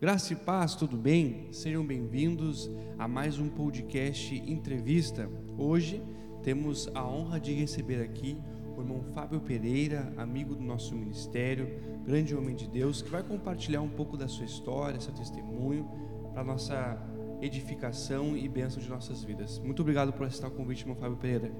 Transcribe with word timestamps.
Graça 0.00 0.32
e 0.32 0.36
paz, 0.36 0.76
tudo 0.76 0.96
bem? 0.96 1.48
Sejam 1.50 1.84
bem-vindos 1.84 2.70
a 2.96 3.08
mais 3.08 3.40
um 3.40 3.48
podcast 3.48 4.32
entrevista. 4.48 5.28
Hoje 5.58 6.00
temos 6.40 6.88
a 6.94 7.04
honra 7.04 7.40
de 7.40 7.52
receber 7.52 8.00
aqui 8.00 8.40
o 8.76 8.80
irmão 8.80 9.02
Fábio 9.12 9.40
Pereira, 9.40 10.12
amigo 10.16 10.54
do 10.54 10.62
nosso 10.62 10.94
ministério, 10.94 11.68
grande 12.04 12.32
homem 12.32 12.54
de 12.54 12.68
Deus, 12.68 13.02
que 13.02 13.10
vai 13.10 13.24
compartilhar 13.24 13.82
um 13.82 13.88
pouco 13.88 14.16
da 14.16 14.28
sua 14.28 14.44
história, 14.44 15.00
seu 15.00 15.12
testemunho, 15.12 15.90
para 16.32 16.44
nossa 16.44 16.96
edificação 17.42 18.36
e 18.36 18.48
bênção 18.48 18.80
de 18.80 18.88
nossas 18.88 19.24
vidas. 19.24 19.58
Muito 19.58 19.82
obrigado 19.82 20.12
por 20.12 20.28
aceitar 20.28 20.46
o 20.46 20.52
convite, 20.52 20.82
irmão 20.82 20.94
Fábio 20.94 21.16
Pereira. 21.16 21.52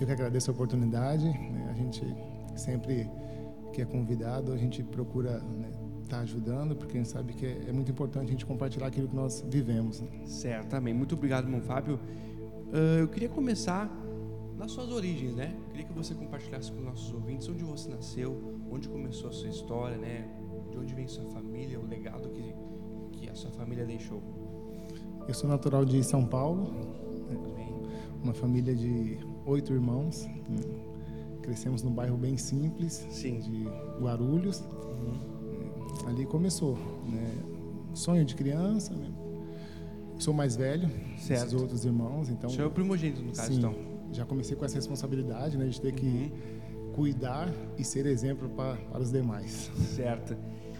Eu 0.00 0.04
que 0.04 0.12
agradeço 0.12 0.50
a 0.50 0.52
oportunidade. 0.52 1.26
Né? 1.26 1.68
A 1.70 1.74
gente 1.74 2.02
sempre 2.56 3.08
que 3.72 3.82
é 3.82 3.84
convidado, 3.84 4.52
a 4.52 4.56
gente 4.56 4.82
procura 4.82 5.38
né, 5.38 5.70
estar 6.06 6.18
tá 6.18 6.22
ajudando, 6.22 6.74
porque 6.74 6.96
a 6.96 7.00
gente 7.00 7.10
sabe 7.10 7.34
que 7.34 7.44
é, 7.44 7.64
é, 7.68 7.72
muito 7.72 7.90
importante 7.90 8.28
a 8.28 8.30
gente 8.30 8.46
compartilhar 8.46 8.86
aquilo 8.86 9.08
que 9.08 9.16
nós 9.16 9.44
vivemos. 9.46 10.00
Né? 10.00 10.08
Certo, 10.26 10.68
também. 10.68 10.94
Muito 10.94 11.14
obrigado, 11.14 11.44
irmão 11.44 11.60
Fábio. 11.60 12.00
Uh, 12.68 13.00
eu 13.00 13.08
queria 13.08 13.28
começar 13.28 13.90
nas 14.56 14.72
suas 14.72 14.90
origens, 14.90 15.34
né? 15.34 15.54
Eu 15.54 15.70
queria 15.70 15.86
que 15.86 15.92
você 15.92 16.14
compartilhasse 16.14 16.72
com 16.72 16.78
os 16.78 16.84
nossos 16.84 17.12
ouvintes 17.12 17.48
onde 17.48 17.62
você 17.62 17.90
nasceu, 17.90 18.58
onde 18.70 18.88
começou 18.88 19.30
a 19.30 19.32
sua 19.32 19.48
história, 19.48 19.96
né? 19.98 20.28
De 20.70 20.78
onde 20.78 20.94
vem 20.94 21.06
sua 21.06 21.24
família, 21.26 21.78
o 21.78 21.86
legado 21.86 22.28
que, 22.30 22.54
que 23.12 23.28
a 23.28 23.34
sua 23.34 23.50
família 23.50 23.84
deixou. 23.84 24.22
Eu 25.28 25.34
sou 25.34 25.48
natural 25.48 25.84
de 25.84 26.02
São 26.02 26.24
Paulo, 26.24 26.72
né? 26.72 27.06
uma 28.22 28.34
família 28.34 28.74
de 28.74 29.18
oito 29.44 29.72
irmãos. 29.72 30.26
Né? 30.48 30.60
Crescemos 31.42 31.82
num 31.82 31.92
bairro 31.92 32.16
bem 32.16 32.36
simples, 32.36 33.06
Sim. 33.10 33.38
de 33.38 33.64
Guarulhos. 34.00 34.60
Uhum. 34.60 35.35
Ali 36.06 36.24
começou, 36.24 36.78
né? 37.04 37.34
Sonho 37.94 38.24
de 38.24 38.34
criança, 38.34 38.94
né? 38.94 39.10
Sou 40.18 40.32
mais 40.32 40.56
velho 40.56 40.88
certo. 41.18 41.50
dos 41.50 41.62
outros 41.62 41.84
irmãos, 41.84 42.28
então. 42.28 42.48
Você 42.48 42.62
é 42.62 42.64
o 42.64 42.70
primogênito 42.70 43.22
no 43.22 43.32
caso, 43.32 43.52
sim, 43.52 43.58
então. 43.58 43.74
Já 44.12 44.24
comecei 44.24 44.56
com 44.56 44.64
essa 44.64 44.76
responsabilidade, 44.76 45.58
né, 45.58 45.66
de 45.66 45.80
ter 45.80 45.92
que 45.92 46.06
uhum. 46.06 46.92
cuidar 46.94 47.52
e 47.76 47.84
ser 47.84 48.06
exemplo 48.06 48.48
para, 48.48 48.76
para 48.76 49.02
os 49.02 49.10
demais. 49.10 49.70
Certo. 49.94 50.36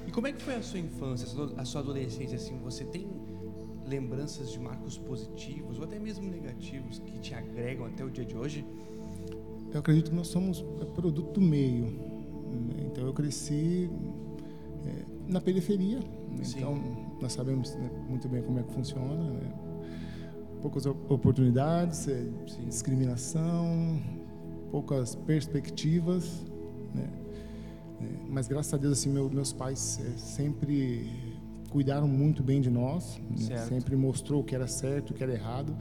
E 0.06 0.10
como 0.10 0.26
é 0.26 0.32
que 0.32 0.40
foi 0.40 0.54
a 0.54 0.62
sua 0.62 0.78
infância, 0.78 1.28
a 1.56 1.64
sua 1.64 1.80
adolescência 1.80 2.36
assim? 2.36 2.56
Você 2.62 2.84
tem 2.84 3.08
lembranças 3.86 4.50
de 4.50 4.58
marcos 4.58 4.96
positivos 4.96 5.78
ou 5.78 5.84
até 5.84 5.98
mesmo 5.98 6.28
negativos 6.28 6.98
que 7.00 7.18
te 7.18 7.34
agregam 7.34 7.86
até 7.86 8.04
o 8.04 8.10
dia 8.10 8.24
de 8.24 8.36
hoje? 8.36 8.64
Eu 9.72 9.80
acredito 9.80 10.10
que 10.10 10.16
nós 10.16 10.28
somos 10.28 10.64
produto 10.94 11.32
do 11.32 11.40
meio. 11.40 11.84
Né? 11.84 12.86
Então 12.86 13.04
eu 13.04 13.12
cresci 13.12 13.90
é, 14.86 15.15
na 15.28 15.40
periferia. 15.40 15.98
Né? 15.98 16.42
Então 16.56 16.80
nós 17.20 17.32
sabemos 17.32 17.74
né, 17.74 17.90
muito 18.08 18.28
bem 18.28 18.42
como 18.42 18.58
é 18.58 18.62
que 18.62 18.72
funciona. 18.72 19.30
Né? 19.30 19.52
Poucas 20.60 20.86
oportunidades, 20.86 22.08
é, 22.08 22.24
discriminação, 22.64 24.00
poucas 24.70 25.14
perspectivas. 25.14 26.44
Né? 26.94 27.08
É, 28.00 28.04
mas 28.28 28.48
graças 28.48 28.72
a 28.74 28.76
Deus 28.76 28.98
assim 28.98 29.10
meu, 29.10 29.30
meus 29.30 29.52
pais 29.52 30.00
é, 30.04 30.18
sempre 30.18 31.10
cuidaram 31.70 32.08
muito 32.08 32.42
bem 32.42 32.60
de 32.60 32.70
nós, 32.70 33.20
né? 33.30 33.58
sempre 33.66 33.96
mostrou 33.96 34.40
o 34.40 34.44
que 34.44 34.54
era 34.54 34.66
certo, 34.66 35.10
o 35.10 35.14
que 35.14 35.22
era 35.22 35.32
errado. 35.32 35.76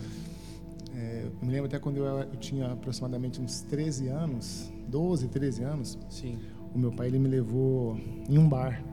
É, 0.95 1.25
eu 1.25 1.45
me 1.45 1.52
lembro 1.52 1.67
até 1.67 1.77
quando 1.77 1.97
eu, 1.97 2.05
eu, 2.05 2.35
tinha 2.37 2.71
aproximadamente 2.71 3.41
uns 3.41 3.61
13 3.61 4.07
anos, 4.07 4.71
12, 4.87 5.27
13 5.27 5.63
anos, 5.63 5.97
Sim. 6.09 6.39
o 6.73 6.80
meu 6.80 6.91
pai 6.91 7.07
ele 7.07 7.19
me 7.19 7.27
levou 7.27 7.97
em 8.30 8.37
um 8.37 8.47
bar. 8.47 8.83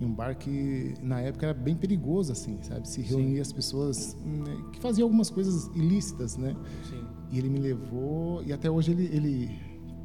Em 0.00 0.04
um 0.04 0.12
bar 0.12 0.36
que 0.36 0.94
na 1.02 1.20
época 1.20 1.46
era 1.46 1.54
bem 1.54 1.74
perigoso, 1.74 2.30
assim, 2.30 2.58
sabe? 2.62 2.88
Se 2.88 3.00
reunia 3.02 3.42
as 3.42 3.52
pessoas 3.52 4.16
né, 4.24 4.56
que 4.72 4.80
faziam 4.80 5.06
algumas 5.06 5.28
coisas 5.28 5.66
ilícitas, 5.74 6.36
né? 6.36 6.54
Sim. 6.88 7.04
E 7.32 7.38
ele 7.38 7.48
me 7.48 7.58
levou, 7.58 8.42
e 8.44 8.52
até 8.52 8.70
hoje 8.70 8.92
ele, 8.92 9.06
ele 9.06 9.58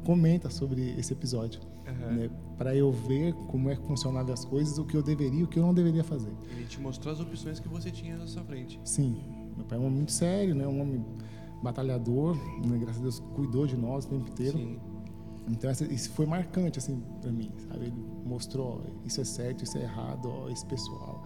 comenta 0.04 0.50
sobre 0.50 0.94
esse 0.98 1.12
episódio. 1.12 1.60
Uhum. 1.86 2.14
Né, 2.16 2.30
para 2.56 2.74
eu 2.74 2.90
ver 2.90 3.34
como 3.48 3.68
é 3.68 3.76
que 3.76 3.86
funcionavam 3.86 4.32
as 4.32 4.44
coisas, 4.44 4.78
o 4.78 4.84
que 4.84 4.96
eu 4.96 5.02
deveria 5.02 5.40
e 5.40 5.42
o 5.42 5.46
que 5.46 5.58
eu 5.58 5.62
não 5.62 5.74
deveria 5.74 6.02
fazer. 6.02 6.32
Ele 6.50 6.66
te 6.66 6.80
mostrou 6.80 7.12
as 7.12 7.20
opções 7.20 7.60
que 7.60 7.68
você 7.68 7.90
tinha 7.90 8.16
na 8.16 8.26
sua 8.26 8.42
frente. 8.42 8.80
Sim, 8.84 9.22
meu 9.56 9.66
pai 9.66 9.78
é 9.78 9.80
um 9.80 9.84
homem 9.84 9.98
muito 9.98 10.12
sério, 10.12 10.54
né? 10.54 10.66
Um 10.66 10.80
homem 10.80 11.04
batalhador, 11.62 12.36
né? 12.66 12.78
graças 12.78 13.00
a 13.00 13.02
Deus 13.02 13.20
cuidou 13.34 13.66
de 13.66 13.76
nós 13.76 14.04
o 14.04 14.08
tempo 14.08 14.28
inteiro. 14.28 14.58
Sim. 14.58 14.78
Então 15.48 15.70
essa, 15.70 15.84
isso 15.84 16.10
foi 16.10 16.26
marcante 16.26 16.78
assim 16.78 17.02
para 17.20 17.30
mim, 17.30 17.52
sabe? 17.68 17.86
Ele 17.86 18.04
mostrou, 18.24 18.80
ó, 18.80 19.06
isso 19.06 19.20
é 19.20 19.24
certo, 19.24 19.64
isso 19.64 19.76
é 19.76 19.82
errado, 19.82 20.28
ó, 20.28 20.48
esse 20.48 20.64
pessoal. 20.64 21.24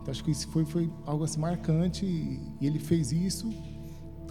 Então 0.00 0.10
acho 0.10 0.22
que 0.22 0.30
isso 0.30 0.48
foi 0.48 0.64
foi 0.64 0.90
algo 1.04 1.24
assim 1.24 1.40
marcante 1.40 2.06
e, 2.06 2.40
e 2.60 2.66
ele 2.66 2.78
fez 2.78 3.12
isso 3.12 3.50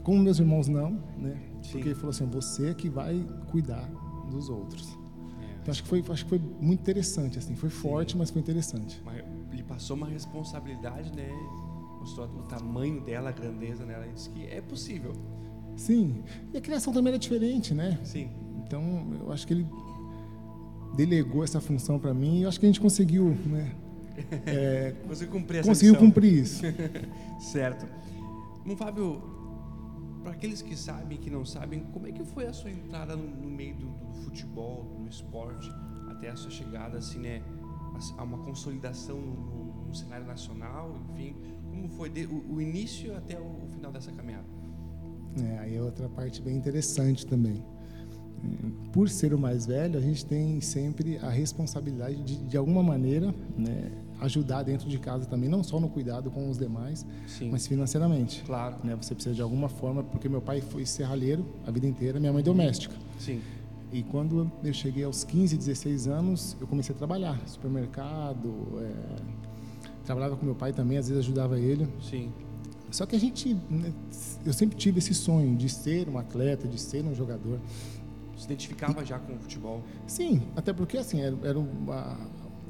com 0.04 0.18
meus 0.18 0.40
irmãos 0.40 0.68
não, 0.68 0.92
né? 1.18 1.38
Sim. 1.62 1.72
Porque 1.74 1.90
ele 1.90 1.96
falou 1.96 2.12
assim, 2.12 2.26
você 2.26 2.70
é 2.70 2.74
que 2.74 2.90
vai 2.90 3.26
cuidar 3.52 3.88
dos 4.32 4.50
outros. 4.50 4.98
É, 5.42 5.56
então 5.62 5.72
acho 5.72 5.84
que 5.84 5.90
foi 5.90 6.04
acho 6.10 6.24
que 6.24 6.30
foi 6.30 6.40
muito 6.40 6.80
interessante 6.80 7.38
assim, 7.38 7.56
foi 7.56 7.70
forte, 7.70 8.14
Sim. 8.14 8.20
mas 8.20 8.30
foi 8.30 8.42
interessante. 8.42 9.02
Mas 9.04 9.24
ele 9.52 9.64
passou 9.64 9.98
uma 9.98 10.08
responsabilidade, 10.08 11.14
né? 11.14 11.30
mostrou 12.00 12.28
o 12.28 12.44
tamanho 12.44 13.02
dela, 13.02 13.30
a 13.30 13.32
grandeza 13.32 13.86
dela, 13.86 14.08
e 14.08 14.14
disse 14.14 14.30
que 14.30 14.46
é 14.48 14.62
possível. 14.62 15.14
Sim, 15.76 16.24
e 16.54 16.58
a 16.58 16.62
criação 16.62 16.92
também 16.92 17.12
era 17.12 17.20
diferente, 17.20 17.74
né? 17.74 18.00
Sim. 18.04 18.30
Então, 18.70 19.18
eu 19.20 19.32
acho 19.34 19.48
que 19.48 19.54
ele 19.54 19.68
delegou 20.96 21.44
essa 21.44 21.60
função 21.60 21.98
para 21.98 22.14
mim 22.14 22.38
e 22.38 22.42
eu 22.44 22.50
acho 22.50 22.60
que 22.60 22.68
a 22.68 22.70
gente 22.70 22.80
conseguiu, 22.80 23.36
né? 23.48 23.76
É, 24.46 24.96
conseguiu 25.08 25.32
cumprir 25.32 25.58
essa 25.60 25.70
Conseguiu 25.70 25.96
cumprir 25.96 26.34
isso. 26.34 26.62
certo. 27.40 27.88
Bom, 28.66 28.76
Fábio, 28.76 29.24
para 30.22 30.34
aqueles 30.34 30.62
que 30.62 30.76
sabem 30.76 31.18
e 31.18 31.20
que 31.20 31.30
não 31.30 31.46
sabem, 31.46 31.80
como 31.94 32.06
é 32.06 32.12
que 32.12 32.24
foi 32.24 32.46
a 32.46 32.54
sua 32.54 32.70
entrada 32.70 33.16
no, 33.16 33.26
no 33.26 33.50
meio 33.50 33.76
do, 33.76 33.88
do, 33.88 34.14
futebol, 34.26 34.84
do 35.00 35.08
esporte, 35.08 35.72
até 36.10 36.30
a 36.30 36.36
sua 36.36 36.52
chegada, 36.52 36.98
assim, 36.98 37.20
né? 37.20 37.42
A, 38.18 38.22
a 38.22 38.24
uma 38.24 38.38
consolidação 38.40 39.18
no, 39.20 39.88
no 39.88 39.96
cenário 39.96 40.28
nacional, 40.28 40.96
enfim, 41.14 41.34
como 41.72 41.90
foi 41.90 42.10
de, 42.10 42.26
o, 42.26 42.56
o, 42.56 42.62
início 42.62 43.16
até 43.18 43.40
o, 43.40 43.64
o, 43.64 43.68
final 43.70 43.92
dessa 43.92 44.12
caminhada? 44.12 44.46
É, 45.42 45.60
aí 45.60 45.76
é 45.76 45.82
outra 45.82 46.10
parte 46.10 46.42
bem 46.42 46.58
interessante 46.58 47.26
também. 47.26 47.64
Por 48.92 49.10
ser 49.10 49.34
o 49.34 49.40
mais 49.40 49.66
velho, 49.66 49.98
a 49.98 50.02
gente 50.02 50.26
tem 50.26 50.60
sempre 50.62 51.18
a 51.18 51.30
responsabilidade 51.30 52.22
de, 52.24 52.38
de 52.38 52.58
alguma 52.58 52.82
maneira, 52.82 53.34
né, 53.58 53.92
ajudar 54.20 54.64
dentro 54.64 54.90
de 54.90 54.98
casa 54.98 55.26
também, 55.26 55.50
não 55.50 55.64
só 55.64 55.80
no 55.80 55.90
cuidado 55.90 56.30
com 56.32 56.50
os 56.50 56.58
demais, 56.58 57.06
Sim. 57.28 57.50
mas 57.52 57.68
financeiramente. 57.68 58.44
Claro. 58.44 58.78
Né, 58.84 58.96
você 58.96 59.14
precisa 59.14 59.36
de 59.36 59.42
alguma 59.42 59.70
forma, 59.70 60.04
porque 60.04 60.28
meu 60.28 60.42
pai 60.42 60.62
foi 60.62 60.86
serralheiro 60.86 61.46
a 61.66 61.72
vida 61.72 61.88
inteira, 61.88 62.20
minha 62.20 62.34
mãe 62.34 62.44
doméstica. 62.44 62.96
Sim. 63.20 63.42
E 63.92 64.04
quando 64.04 64.52
eu 64.64 64.74
cheguei 64.74 65.04
aos 65.04 65.24
15, 65.24 65.58
16 65.58 66.08
anos, 66.08 66.56
eu 66.62 66.68
comecei 66.68 66.94
a 66.94 66.98
trabalhar, 66.98 67.40
supermercado, 67.48 68.80
é, 68.82 69.50
trabalhava 70.06 70.36
com 70.36 70.46
meu 70.46 70.56
pai 70.56 70.74
também, 70.74 70.98
às 70.98 71.08
vezes 71.08 71.24
ajudava 71.24 71.60
ele. 71.60 71.88
Sim. 72.02 72.32
Só 72.92 73.06
que 73.06 73.16
a 73.16 73.20
gente, 73.20 73.56
né, 73.70 73.94
eu 74.46 74.54
sempre 74.54 74.76
tive 74.78 75.00
esse 75.00 75.14
sonho 75.14 75.56
de 75.56 75.70
ser 75.70 76.10
um 76.10 76.18
atleta, 76.18 76.68
de 76.68 76.80
ser 76.80 77.04
um 77.06 77.14
jogador. 77.14 77.60
Se 78.40 78.46
identificava 78.46 79.06
já 79.06 79.20
com 79.20 79.34
o 79.34 79.40
futebol? 79.40 79.84
Sim, 80.08 80.42
até 80.56 80.72
porque 80.72 80.98
assim, 80.98 81.20
era, 81.20 81.38
era 81.44 81.60
uma, 81.60 82.18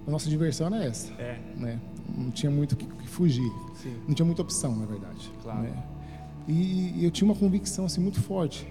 a 0.07 0.09
nossa 0.09 0.28
diversão 0.28 0.66
era 0.66 0.84
essa. 0.84 1.13
É. 1.13 1.40
Né? 1.56 1.80
Não 2.18 2.31
tinha 2.31 2.52
muito 2.52 2.74
o 2.74 2.75
que, 2.75 2.88
que, 2.88 3.07
fugir. 3.07 3.52
Sim. 3.75 3.96
Não 4.07 4.16
tinha 4.16 4.25
muita 4.25 4.41
opção, 4.41 4.75
na 4.75 4.88
verdade. 4.88 5.31
Claro. 5.44 5.62
Né? 5.62 5.84
E, 6.47 7.00
e 7.00 7.06
eu 7.06 7.12
tinha 7.12 7.30
uma 7.30 7.35
convicção 7.35 7.85
assim, 7.85 8.02
muito 8.02 8.19
forte 8.19 8.68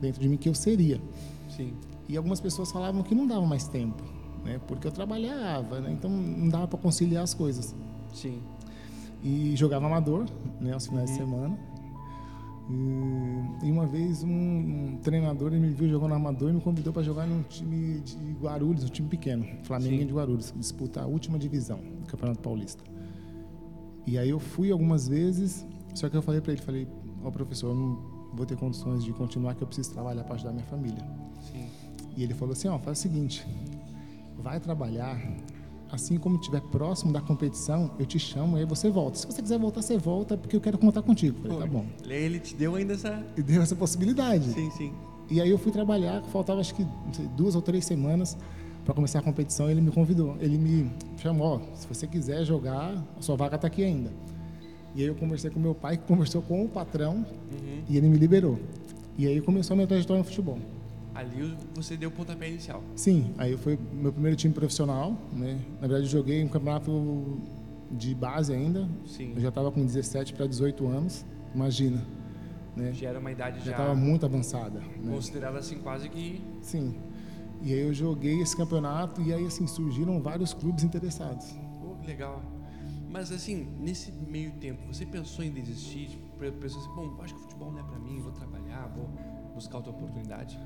dentro 0.00 0.20
de 0.20 0.28
mim 0.28 0.36
que 0.36 0.48
eu 0.48 0.54
seria. 0.54 1.00
Sim. 1.48 1.74
E 2.08 2.16
algumas 2.16 2.40
pessoas 2.40 2.72
falavam 2.72 3.04
que 3.04 3.14
não 3.14 3.24
dava 3.24 3.46
mais 3.46 3.68
tempo, 3.68 4.02
né? 4.44 4.60
Porque 4.66 4.88
eu 4.88 4.90
trabalhava, 4.90 5.80
né? 5.80 5.92
Então 5.92 6.10
não 6.10 6.48
dava 6.48 6.66
para 6.66 6.78
conciliar 6.80 7.22
as 7.22 7.34
coisas. 7.34 7.72
Sim. 8.12 8.42
E 9.22 9.54
jogava 9.54 9.86
amador, 9.86 10.26
né, 10.60 10.72
aos 10.72 10.88
finais 10.88 11.08
uhum. 11.10 11.16
de 11.16 11.22
semana. 11.22 11.58
E, 12.70 13.70
uma 13.70 13.86
vez 13.86 14.22
um, 14.22 14.28
um, 14.28 14.98
treinador 15.02 15.50
me 15.50 15.68
viu 15.68 15.88
jogando 15.88 16.14
amador 16.14 16.50
e 16.50 16.52
me 16.52 16.60
convidou 16.60 16.92
para 16.92 17.02
jogar 17.02 17.26
num 17.26 17.42
time 17.42 18.00
de 18.00 18.16
Guarulhos, 18.40 18.84
um 18.84 18.88
time 18.88 19.08
pequeno, 19.08 19.44
Flamengo 19.64 19.98
Sim. 19.98 20.06
de 20.06 20.12
Guarulhos, 20.12 20.54
disputar 20.56 21.04
a 21.04 21.06
última 21.06 21.38
divisão 21.38 21.78
do 22.00 22.06
Campeonato 22.06 22.40
Paulista. 22.40 22.84
E 24.06 24.16
aí 24.16 24.30
eu 24.30 24.38
fui 24.38 24.70
algumas 24.70 25.08
vezes, 25.08 25.66
só 25.94 26.08
que 26.08 26.16
eu 26.16 26.22
falei 26.22 26.40
para 26.40 26.52
ele, 26.52 26.62
falei, 26.62 26.88
ó 27.22 27.28
oh, 27.28 27.32
professor, 27.32 27.68
eu 27.68 27.74
não 27.74 28.30
vou 28.32 28.46
ter 28.46 28.56
condições 28.56 29.04
de 29.04 29.12
continuar 29.12 29.54
que 29.54 29.62
eu 29.62 29.66
preciso 29.66 29.92
trabalhar 29.92 30.24
para 30.24 30.34
ajudar 30.36 30.52
minha 30.52 30.66
família. 30.66 31.04
Sim. 31.40 31.66
E 32.16 32.22
ele 32.22 32.34
falou 32.34 32.52
assim, 32.52 32.68
ó, 32.68 32.76
oh, 32.76 32.78
faz 32.78 32.98
o 32.98 33.02
seguinte, 33.02 33.46
vai 34.38 34.60
trabalhar, 34.60 35.20
assim 35.92 36.16
como 36.16 36.36
estiver 36.36 36.62
próximo 36.62 37.12
da 37.12 37.20
competição, 37.20 37.90
eu 37.98 38.06
te 38.06 38.18
chamo 38.18 38.56
e 38.56 38.60
aí 38.60 38.66
você 38.66 38.90
volta. 38.90 39.18
Se 39.18 39.26
você 39.26 39.42
quiser 39.42 39.58
voltar, 39.58 39.82
você 39.82 39.98
volta, 39.98 40.38
porque 40.38 40.56
eu 40.56 40.60
quero 40.60 40.78
contar 40.78 41.02
contigo. 41.02 41.38
Falei, 41.42 41.58
tá 41.58 41.66
bom. 41.66 41.84
Ele 42.08 42.40
te 42.40 42.54
deu 42.56 42.74
ainda 42.74 42.94
essa... 42.94 43.22
Deu 43.36 43.60
essa 43.60 43.76
possibilidade. 43.76 44.50
Sim, 44.52 44.70
sim. 44.70 44.92
E 45.30 45.40
aí 45.40 45.50
eu 45.50 45.58
fui 45.58 45.70
trabalhar, 45.70 46.22
faltava 46.24 46.60
acho 46.60 46.74
que 46.74 46.86
sei, 47.12 47.26
duas 47.36 47.54
ou 47.54 47.62
três 47.62 47.84
semanas. 47.84 48.36
para 48.84 48.94
começar 48.94 49.18
a 49.20 49.22
competição, 49.22 49.70
ele 49.70 49.80
me 49.80 49.90
convidou. 49.90 50.36
Ele 50.40 50.58
me 50.58 50.90
chamou: 51.16 51.62
se 51.74 51.86
você 51.86 52.06
quiser 52.06 52.44
jogar, 52.44 52.92
a 53.16 53.22
sua 53.22 53.36
vaga 53.36 53.56
está 53.56 53.68
aqui 53.68 53.84
ainda. 53.84 54.10
E 54.94 55.02
aí 55.02 55.06
eu 55.06 55.14
conversei 55.14 55.50
com 55.50 55.60
meu 55.60 55.74
pai, 55.74 55.96
que 55.96 56.04
conversou 56.04 56.42
com 56.42 56.64
o 56.64 56.68
patrão, 56.68 57.16
uhum. 57.16 57.82
e 57.88 57.96
ele 57.96 58.08
me 58.08 58.16
liberou. 58.16 58.58
E 59.16 59.26
aí 59.26 59.40
começou 59.40 59.74
a 59.74 59.76
minha 59.76 59.86
trajetória 59.86 60.18
no 60.18 60.24
futebol. 60.24 60.58
Ali 61.14 61.56
você 61.74 61.96
deu 61.96 62.08
o 62.08 62.12
pontapé 62.12 62.48
inicial? 62.48 62.82
Sim, 62.96 63.34
aí 63.36 63.56
foi 63.56 63.78
meu 63.92 64.12
primeiro 64.12 64.36
time 64.36 64.52
profissional. 64.52 65.16
Né? 65.32 65.60
Na 65.74 65.86
verdade, 65.86 66.04
eu 66.04 66.10
joguei 66.10 66.42
um 66.42 66.48
campeonato 66.48 67.40
de 67.90 68.14
base 68.14 68.52
ainda. 68.52 68.88
Sim. 69.06 69.32
Eu 69.34 69.40
já 69.42 69.48
estava 69.50 69.70
com 69.70 69.84
17 69.84 70.32
para 70.32 70.46
18 70.46 70.86
anos, 70.86 71.24
imagina. 71.54 72.02
Né? 72.74 72.92
Já 72.94 73.10
era 73.10 73.18
uma 73.18 73.30
idade 73.30 73.58
já. 73.58 73.64
Já 73.66 73.70
estava 73.72 73.94
muito 73.94 74.24
avançada. 74.24 74.80
Né? 74.80 75.12
Considerada 75.12 75.58
assim 75.58 75.78
quase 75.78 76.08
que. 76.08 76.42
Sim. 76.62 76.94
E 77.62 77.72
aí 77.72 77.80
eu 77.80 77.92
joguei 77.92 78.40
esse 78.40 78.56
campeonato 78.56 79.20
e 79.20 79.32
aí 79.32 79.46
assim 79.46 79.66
surgiram 79.66 80.20
vários 80.20 80.54
clubes 80.54 80.82
interessados. 80.82 81.54
Pô, 81.80 81.94
que 81.96 82.06
legal. 82.06 82.42
Mas 83.08 83.30
assim, 83.30 83.68
nesse 83.78 84.10
meio 84.10 84.52
tempo, 84.52 84.86
você 84.86 85.04
pensou 85.04 85.44
em 85.44 85.50
desistir? 85.50 86.08
Tipo, 86.08 86.50
pensou 86.52 86.80
assim, 86.80 86.94
bom, 86.94 87.22
acho 87.22 87.34
que 87.34 87.40
o 87.40 87.42
futebol 87.42 87.70
não 87.70 87.80
é 87.80 87.82
para 87.82 87.98
mim, 87.98 88.18
vou 88.20 88.32
trabalhar, 88.32 88.90
vou 88.96 89.06
buscar 89.54 89.76
outra 89.76 89.92
oportunidade? 89.92 90.58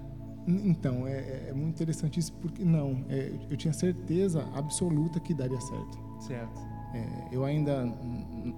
Então, 0.46 1.06
é, 1.06 1.12
é, 1.12 1.46
é 1.50 1.52
muito 1.52 1.74
interessante 1.74 2.20
isso, 2.20 2.32
porque 2.34 2.64
não, 2.64 3.04
é, 3.08 3.32
eu 3.50 3.56
tinha 3.56 3.72
certeza 3.72 4.48
absoluta 4.54 5.18
que 5.18 5.34
daria 5.34 5.60
certo. 5.60 5.98
Certo. 6.20 6.60
É, 6.94 7.28
eu 7.32 7.44
ainda, 7.44 7.84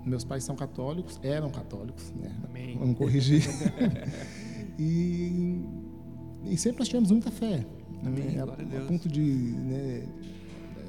meus 0.05 0.23
pais 0.23 0.45
são 0.45 0.55
católicos, 0.55 1.19
eram 1.23 1.51
católicos, 1.51 2.13
né? 2.13 2.31
Amém. 2.49 2.77
Vamos 2.79 2.97
corrigir. 2.97 3.43
e, 4.79 5.65
e 6.45 6.57
sempre 6.57 6.81
nós 6.81 6.89
tivemos 6.89 7.11
muita 7.11 7.31
fé. 7.31 7.67
Amém. 8.05 8.25
Né? 8.33 8.43
A, 8.43 8.79
a, 8.83 8.87
ponto 8.87 9.09
de, 9.09 9.23
né, 9.23 10.07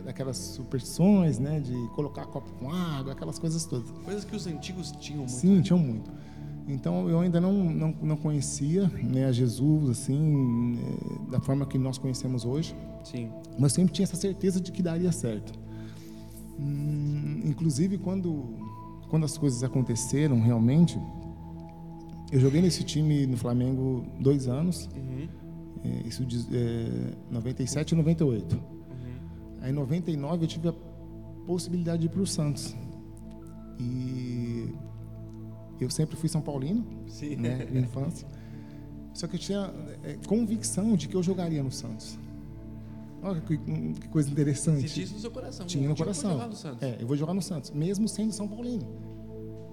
daquelas 0.03 0.37
superstições, 0.37 1.39
né, 1.39 1.59
de 1.59 1.75
colocar 1.95 2.25
copo 2.25 2.51
com 2.59 2.71
água, 2.71 3.13
aquelas 3.13 3.39
coisas 3.39 3.65
todas. 3.65 3.89
Coisas 4.03 4.25
que 4.25 4.35
os 4.35 4.45
antigos 4.45 4.91
tinham 4.91 5.19
muito. 5.19 5.31
Sim, 5.31 5.55
né? 5.55 5.61
tinham 5.61 5.79
muito. 5.79 6.11
Então 6.69 7.09
eu 7.09 7.19
ainda 7.19 7.41
não, 7.41 7.51
não, 7.51 7.95
não 8.01 8.15
conhecia 8.15 8.87
né, 9.03 9.25
a 9.25 9.31
Jesus 9.31 9.89
assim 9.89 10.79
é, 10.79 11.31
da 11.31 11.39
forma 11.39 11.65
que 11.65 11.77
nós 11.77 11.97
conhecemos 11.97 12.45
hoje. 12.45 12.75
Sim. 13.03 13.29
Mas 13.57 13.73
sempre 13.73 13.91
tinha 13.91 14.03
essa 14.03 14.15
certeza 14.15 14.61
de 14.61 14.71
que 14.71 14.83
daria 14.83 15.11
certo. 15.11 15.51
Hum, 16.59 17.41
inclusive 17.43 17.97
quando 17.97 18.45
quando 19.09 19.23
as 19.25 19.35
coisas 19.35 19.63
aconteceram 19.63 20.39
realmente, 20.39 20.99
eu 22.31 22.39
joguei 22.39 22.61
nesse 22.61 22.83
time 22.83 23.25
no 23.25 23.37
Flamengo 23.37 24.05
dois 24.19 24.47
anos. 24.47 24.87
Uhum. 24.95 25.27
É, 25.83 26.07
isso 26.07 26.23
de 26.23 26.45
é, 26.55 27.13
97 27.31 27.93
e 27.93 27.95
98. 27.95 28.55
Uhum. 28.55 28.61
Aí 29.61 29.71
em 29.71 29.73
99 29.73 30.43
eu 30.43 30.47
tive 30.47 30.67
a 30.67 30.73
possibilidade 31.47 32.01
de 32.01 32.05
ir 32.05 32.09
para 32.09 32.21
o 32.21 32.27
Santos. 32.27 32.75
E 33.79 34.71
eu 35.83 35.89
sempre 35.89 36.15
fui 36.15 36.29
São 36.29 36.41
Paulino, 36.41 36.85
Sim. 37.07 37.35
né, 37.35 37.65
de 37.65 37.77
infância. 37.77 38.27
Só 39.13 39.27
que 39.27 39.35
eu 39.35 39.39
tinha 39.39 39.73
é, 40.03 40.17
convicção 40.27 40.95
de 40.95 41.07
que 41.07 41.15
eu 41.15 41.23
jogaria 41.23 41.61
no 41.61 41.71
Santos. 41.71 42.17
Olha 43.21 43.41
que, 43.41 43.57
que 43.57 44.07
coisa 44.07 44.29
interessante. 44.29 44.87
Tinha 44.87 45.03
isso 45.03 45.13
no 45.15 45.19
seu 45.19 45.31
coração. 45.31 45.65
Tinha 45.65 45.89
no 45.89 45.95
coração. 45.95 46.31
Jogar 46.31 46.47
no 46.47 46.55
Santos. 46.55 46.83
É, 46.83 46.97
eu 47.01 47.07
vou 47.07 47.17
jogar 47.17 47.33
no 47.33 47.41
Santos, 47.41 47.71
mesmo 47.71 48.07
sendo 48.07 48.31
São 48.31 48.47
Paulino. 48.47 48.87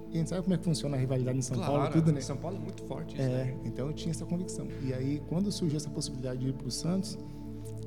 E 0.09 0.15
a 0.15 0.17
gente 0.19 0.29
sabe 0.29 0.41
como 0.41 0.53
é 0.53 0.57
que 0.57 0.63
funciona 0.63 0.95
a 0.95 0.99
rivalidade 0.99 1.37
em 1.37 1.41
São 1.41 1.57
claro, 1.57 1.73
Paulo, 1.73 1.91
tudo, 1.91 2.11
né? 2.11 2.21
São 2.21 2.37
Paulo 2.37 2.57
é 2.57 2.59
muito 2.59 2.83
forte. 2.83 3.13
Isso, 3.13 3.21
é, 3.21 3.45
né? 3.45 3.57
então 3.65 3.87
eu 3.87 3.93
tinha 3.93 4.11
essa 4.11 4.25
convicção. 4.25 4.67
E 4.83 4.93
aí, 4.93 5.21
quando 5.27 5.51
surgiu 5.51 5.77
essa 5.77 5.89
possibilidade 5.89 6.39
de 6.39 6.49
ir 6.49 6.53
para 6.53 6.67
o 6.67 6.71
Santos, 6.71 7.17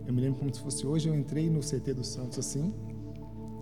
eu 0.06 0.12
me 0.12 0.20
lembro 0.20 0.38
como 0.38 0.54
se 0.54 0.60
fosse 0.60 0.86
hoje, 0.86 1.08
eu 1.08 1.14
entrei 1.14 1.48
no 1.48 1.60
CT 1.60 1.94
do 1.94 2.04
Santos 2.04 2.38
assim, 2.38 2.74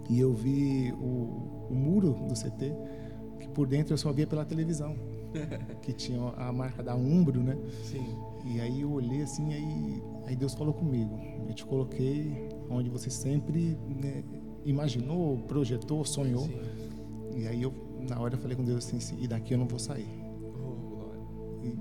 e 0.08 0.18
eu 0.18 0.32
vi 0.32 0.92
o, 0.92 1.68
o 1.70 1.74
muro 1.74 2.14
do 2.28 2.34
CT 2.34 2.74
por 3.54 3.66
dentro 3.66 3.94
eu 3.94 3.98
só 3.98 4.12
via 4.12 4.26
pela 4.26 4.44
televisão, 4.44 4.96
que 5.82 5.92
tinha 5.92 6.20
a 6.36 6.52
marca 6.52 6.82
da 6.82 6.94
Umbro, 6.94 7.40
né? 7.42 7.56
Sim. 7.84 8.16
E 8.44 8.60
aí 8.60 8.80
eu 8.80 8.92
olhei 8.92 9.22
assim, 9.22 9.52
aí, 9.52 10.02
aí 10.26 10.36
Deus 10.36 10.54
falou 10.54 10.72
comigo, 10.72 11.18
eu 11.46 11.54
te 11.54 11.64
coloquei 11.64 12.48
onde 12.70 12.88
você 12.88 13.10
sempre 13.10 13.76
né, 13.88 14.22
imaginou, 14.64 15.38
projetou, 15.38 16.04
sonhou. 16.04 16.46
Sim. 16.46 16.60
E 17.36 17.46
aí 17.46 17.62
eu, 17.62 17.72
na 18.08 18.18
hora 18.20 18.34
eu 18.34 18.38
falei 18.38 18.56
com 18.56 18.64
Deus 18.64 18.86
assim, 18.86 19.16
e 19.20 19.28
daqui 19.28 19.54
eu 19.54 19.58
não 19.58 19.66
vou 19.66 19.78
sair. 19.78 20.08
Oh, 20.42 21.64
e 21.64 21.76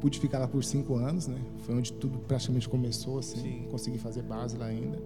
pude 0.00 0.20
ficar 0.20 0.38
lá 0.38 0.48
por 0.48 0.62
cinco 0.62 0.94
anos, 0.96 1.26
né? 1.26 1.40
Foi 1.58 1.74
onde 1.74 1.92
tudo 1.92 2.18
praticamente 2.18 2.68
começou, 2.68 3.18
assim, 3.18 3.40
Sim. 3.40 3.68
consegui 3.70 3.98
fazer 3.98 4.22
base 4.22 4.56
lá 4.56 4.66
ainda. 4.66 5.02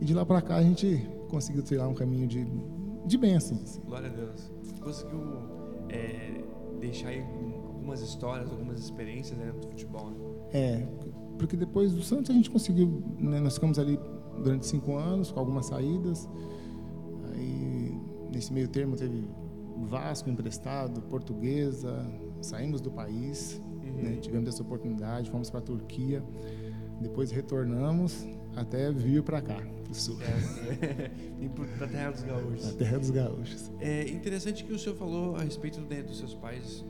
E 0.00 0.04
de 0.04 0.14
lá 0.14 0.24
para 0.24 0.40
cá 0.42 0.56
a 0.56 0.62
gente 0.62 1.08
conseguiu 1.28 1.62
trilhar 1.62 1.88
um 1.88 1.94
caminho 1.94 2.26
de, 2.26 2.46
de 3.06 3.18
bênçãos. 3.18 3.62
Assim. 3.62 3.80
Glória 3.80 4.08
a 4.08 4.12
Deus 4.12 4.55
conseguiu 4.86 5.20
é, 5.88 6.44
deixar 6.78 7.08
aí 7.08 7.20
algumas 7.20 8.00
histórias, 8.00 8.50
algumas 8.52 8.78
experiências 8.78 9.36
né, 9.36 9.50
do 9.50 9.66
futebol. 9.66 10.10
Né? 10.10 10.16
É, 10.52 10.88
porque 11.36 11.56
depois 11.56 11.92
do 11.92 12.02
Santos 12.02 12.30
a 12.30 12.34
gente 12.34 12.48
conseguiu, 12.48 13.02
né, 13.18 13.40
nós 13.40 13.54
ficamos 13.54 13.80
ali 13.80 13.98
durante 14.42 14.64
cinco 14.64 14.96
anos 14.96 15.32
com 15.32 15.40
algumas 15.40 15.66
saídas. 15.66 16.28
Aí 17.34 18.00
nesse 18.32 18.52
meio 18.52 18.68
termo 18.68 18.96
teve 18.96 19.28
Vasco 19.88 20.30
emprestado, 20.30 21.02
Portuguesa, 21.02 22.06
saímos 22.40 22.80
do 22.80 22.90
país, 22.90 23.60
uhum. 23.82 24.02
né, 24.02 24.16
tivemos 24.20 24.48
essa 24.48 24.62
oportunidade, 24.62 25.30
fomos 25.30 25.50
para 25.50 25.58
a 25.58 25.62
Turquia, 25.62 26.22
depois 27.00 27.32
retornamos 27.32 28.24
até 28.56 28.90
vir 28.90 29.22
para 29.22 29.40
cá 29.40 29.62
sul. 29.94 30.18
É, 30.20 31.10
e 31.40 31.48
para 31.48 31.86
a 31.86 31.88
terra 31.88 32.10
dos 32.10 32.22
gaúchos. 32.22 32.68
A 32.68 32.72
terra 32.72 32.98
dos 32.98 33.10
gaúchos. 33.10 33.70
É 33.80 34.08
interessante 34.08 34.64
que 34.64 34.72
o 34.72 34.78
senhor 34.78 34.96
falou 34.96 35.36
a 35.36 35.42
respeito 35.42 35.80
né, 35.80 36.02
dos 36.02 36.18
seus 36.18 36.34
pais, 36.34 36.84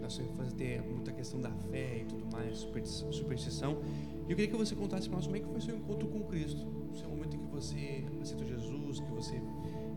na 0.00 0.08
sua 0.08 0.24
infância, 0.24 0.56
ter 0.56 0.82
muita 0.82 1.12
questão 1.12 1.40
da 1.40 1.50
fé 1.70 1.98
e 2.02 2.04
tudo 2.04 2.24
mais, 2.32 2.66
superstição. 3.10 3.78
E 4.26 4.32
eu 4.32 4.36
queria 4.36 4.48
que 4.48 4.56
você 4.56 4.74
contasse 4.74 5.08
para 5.08 5.16
nós 5.16 5.26
como 5.26 5.36
é 5.36 5.40
que 5.40 5.46
foi 5.46 5.58
o 5.58 5.62
seu 5.62 5.76
encontro 5.76 6.08
com 6.08 6.20
Cristo. 6.24 6.66
O 6.92 6.96
seu 6.96 7.08
momento 7.08 7.36
em 7.36 7.38
que 7.38 7.46
você 7.46 8.04
aceitou 8.20 8.46
Jesus, 8.46 9.00
que 9.00 9.10
você 9.12 9.40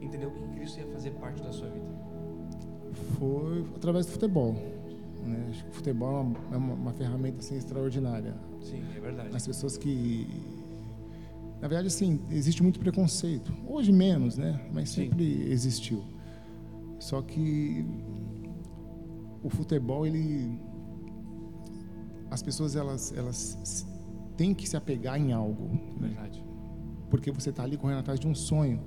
entendeu 0.01 0.31
que 0.31 0.47
Cristo 0.55 0.79
ia 0.79 0.87
fazer 0.87 1.11
parte 1.11 1.41
da 1.41 1.51
sua 1.51 1.69
vida. 1.69 1.87
Foi 3.17 3.65
através 3.75 4.05
do 4.05 4.11
futebol. 4.11 4.53
Né? 5.23 5.47
Acho 5.49 5.63
que 5.63 5.69
o 5.69 5.73
futebol 5.73 6.17
é 6.17 6.21
uma, 6.21 6.39
é 6.51 6.57
uma, 6.57 6.73
uma 6.73 6.93
ferramenta 6.93 7.39
assim, 7.39 7.57
extraordinária. 7.57 8.35
Sim, 8.61 8.83
é 8.95 8.99
verdade. 8.99 9.35
As 9.35 9.47
pessoas 9.47 9.77
que 9.77 10.27
na 11.63 11.69
verdade, 11.69 11.87
assim, 11.87 12.19
existe 12.29 12.61
muito 12.61 12.77
preconceito. 12.77 13.53
Hoje 13.65 13.89
menos, 13.89 14.37
né? 14.37 14.59
Mas 14.73 14.89
sempre 14.89 15.23
Sim. 15.23 15.49
existiu. 15.49 16.03
Só 16.99 17.21
que 17.21 17.85
o 19.41 19.49
futebol, 19.49 20.05
ele 20.05 20.59
as 22.29 22.43
pessoas 22.43 22.75
elas 22.75 23.13
elas 23.15 23.87
têm 24.35 24.53
que 24.53 24.67
se 24.67 24.75
apegar 24.75 25.17
em 25.17 25.31
algo, 25.31 25.69
né? 26.01 26.09
verdade. 26.09 26.43
Porque 27.09 27.31
você 27.31 27.49
está 27.49 27.63
ali 27.63 27.77
correndo 27.77 27.99
atrás 27.99 28.19
de 28.19 28.27
um 28.27 28.35
sonho. 28.35 28.81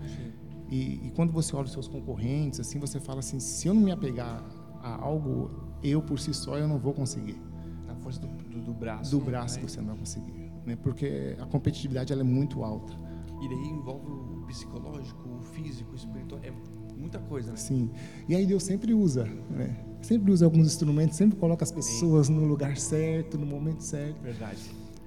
E, 0.69 1.07
e, 1.07 1.13
quando 1.17 1.33
você 1.33 1.57
olha 1.57 1.65
os 1.65 1.73
seus 1.73 1.89
concorrentes, 1.89 2.61
assim, 2.61 2.79
você 2.79 3.01
fala 3.01 3.21
assim: 3.21 3.41
se 3.41 3.69
eu 3.69 3.73
não 3.73 3.81
me 3.81 3.91
apegar 3.91 4.45
a 4.83 5.03
algo, 5.03 5.51
eu 5.83 6.03
por 6.03 6.19
si 6.19 6.35
só 6.35 6.59
eu 6.59 6.69
não 6.69 6.79
vou 6.79 6.93
conseguir. 6.93 7.41
A 7.89 7.95
força 7.95 8.21
do, 8.21 8.27
do, 8.27 8.61
do 8.61 8.75
braço. 8.75 9.11
Do 9.13 9.25
braço 9.25 9.59
você 9.63 9.81
não 9.81 9.89
vai 9.89 9.97
conseguir 9.97 10.46
né? 10.67 10.77
porque 10.77 11.37
a 11.39 11.47
competitividade 11.47 12.13
ela 12.13 12.23
é 12.23 12.25
muito 12.25 12.63
alta. 12.63 12.93
E 13.41 13.49
daí 13.49 13.69
envolve 13.69 14.11
o 14.11 14.45
psicológico, 14.47 15.29
o 15.29 15.43
físico, 15.43 15.93
o 15.93 15.95
espiritual, 15.95 16.41
é 16.43 16.53
muita 16.97 17.19
coisa, 17.19 17.51
né? 17.51 17.57
Sim. 17.57 17.91
E 18.29 18.35
aí 18.35 18.47
Deus 18.47 18.63
sempre 18.63 18.93
usa, 18.93 19.25
né? 19.51 19.77
Sempre 20.03 20.33
usa 20.33 20.45
alguns 20.45 20.67
instrumentos, 20.67 21.17
sempre 21.17 21.39
coloca 21.39 21.63
as 21.65 21.73
pessoas 21.73 22.29
no 22.29 22.45
lugar 22.47 22.77
certo, 22.77 23.39
no 23.39 23.47
momento 23.47 23.83
certo. 23.83 24.21
Verdade. 24.23 24.61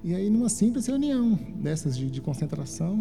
E 0.03 0.15
aí, 0.15 0.29
numa 0.29 0.47
simples 0.47 0.87
reunião 0.87 1.37
dessas 1.55 1.97
de, 1.97 2.09
de 2.09 2.21
concentração, 2.21 2.97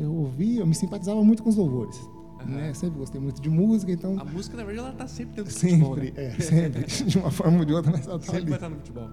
eu 0.00 0.12
ouvi, 0.12 0.58
eu 0.58 0.66
me 0.66 0.74
simpatizava 0.74 1.22
muito 1.22 1.42
com 1.42 1.50
os 1.50 1.56
louvores. 1.56 1.96
Uhum. 2.40 2.54
Né? 2.54 2.72
Sempre 2.72 2.98
gostei 2.98 3.20
muito 3.20 3.40
de 3.42 3.50
música, 3.50 3.92
então... 3.92 4.18
A 4.18 4.24
música, 4.24 4.56
na 4.56 4.64
verdade, 4.64 4.86
ela 4.86 4.92
está 4.92 5.06
sempre 5.06 5.36
dentro 5.36 5.52
do 5.52 5.58
sempre, 5.58 5.76
futebol, 5.76 5.96
né? 5.96 6.12
é, 6.16 6.30
sempre. 6.40 6.86
de 7.04 7.18
uma 7.18 7.30
forma 7.30 7.58
ou 7.58 7.64
de 7.66 7.74
outra, 7.74 7.92
mas 7.92 8.06
ela 8.06 8.16
está 8.16 8.32
Sempre 8.32 8.50
vai 8.50 8.56
estar 8.56 8.68
no 8.70 8.76
futebol. 8.76 9.10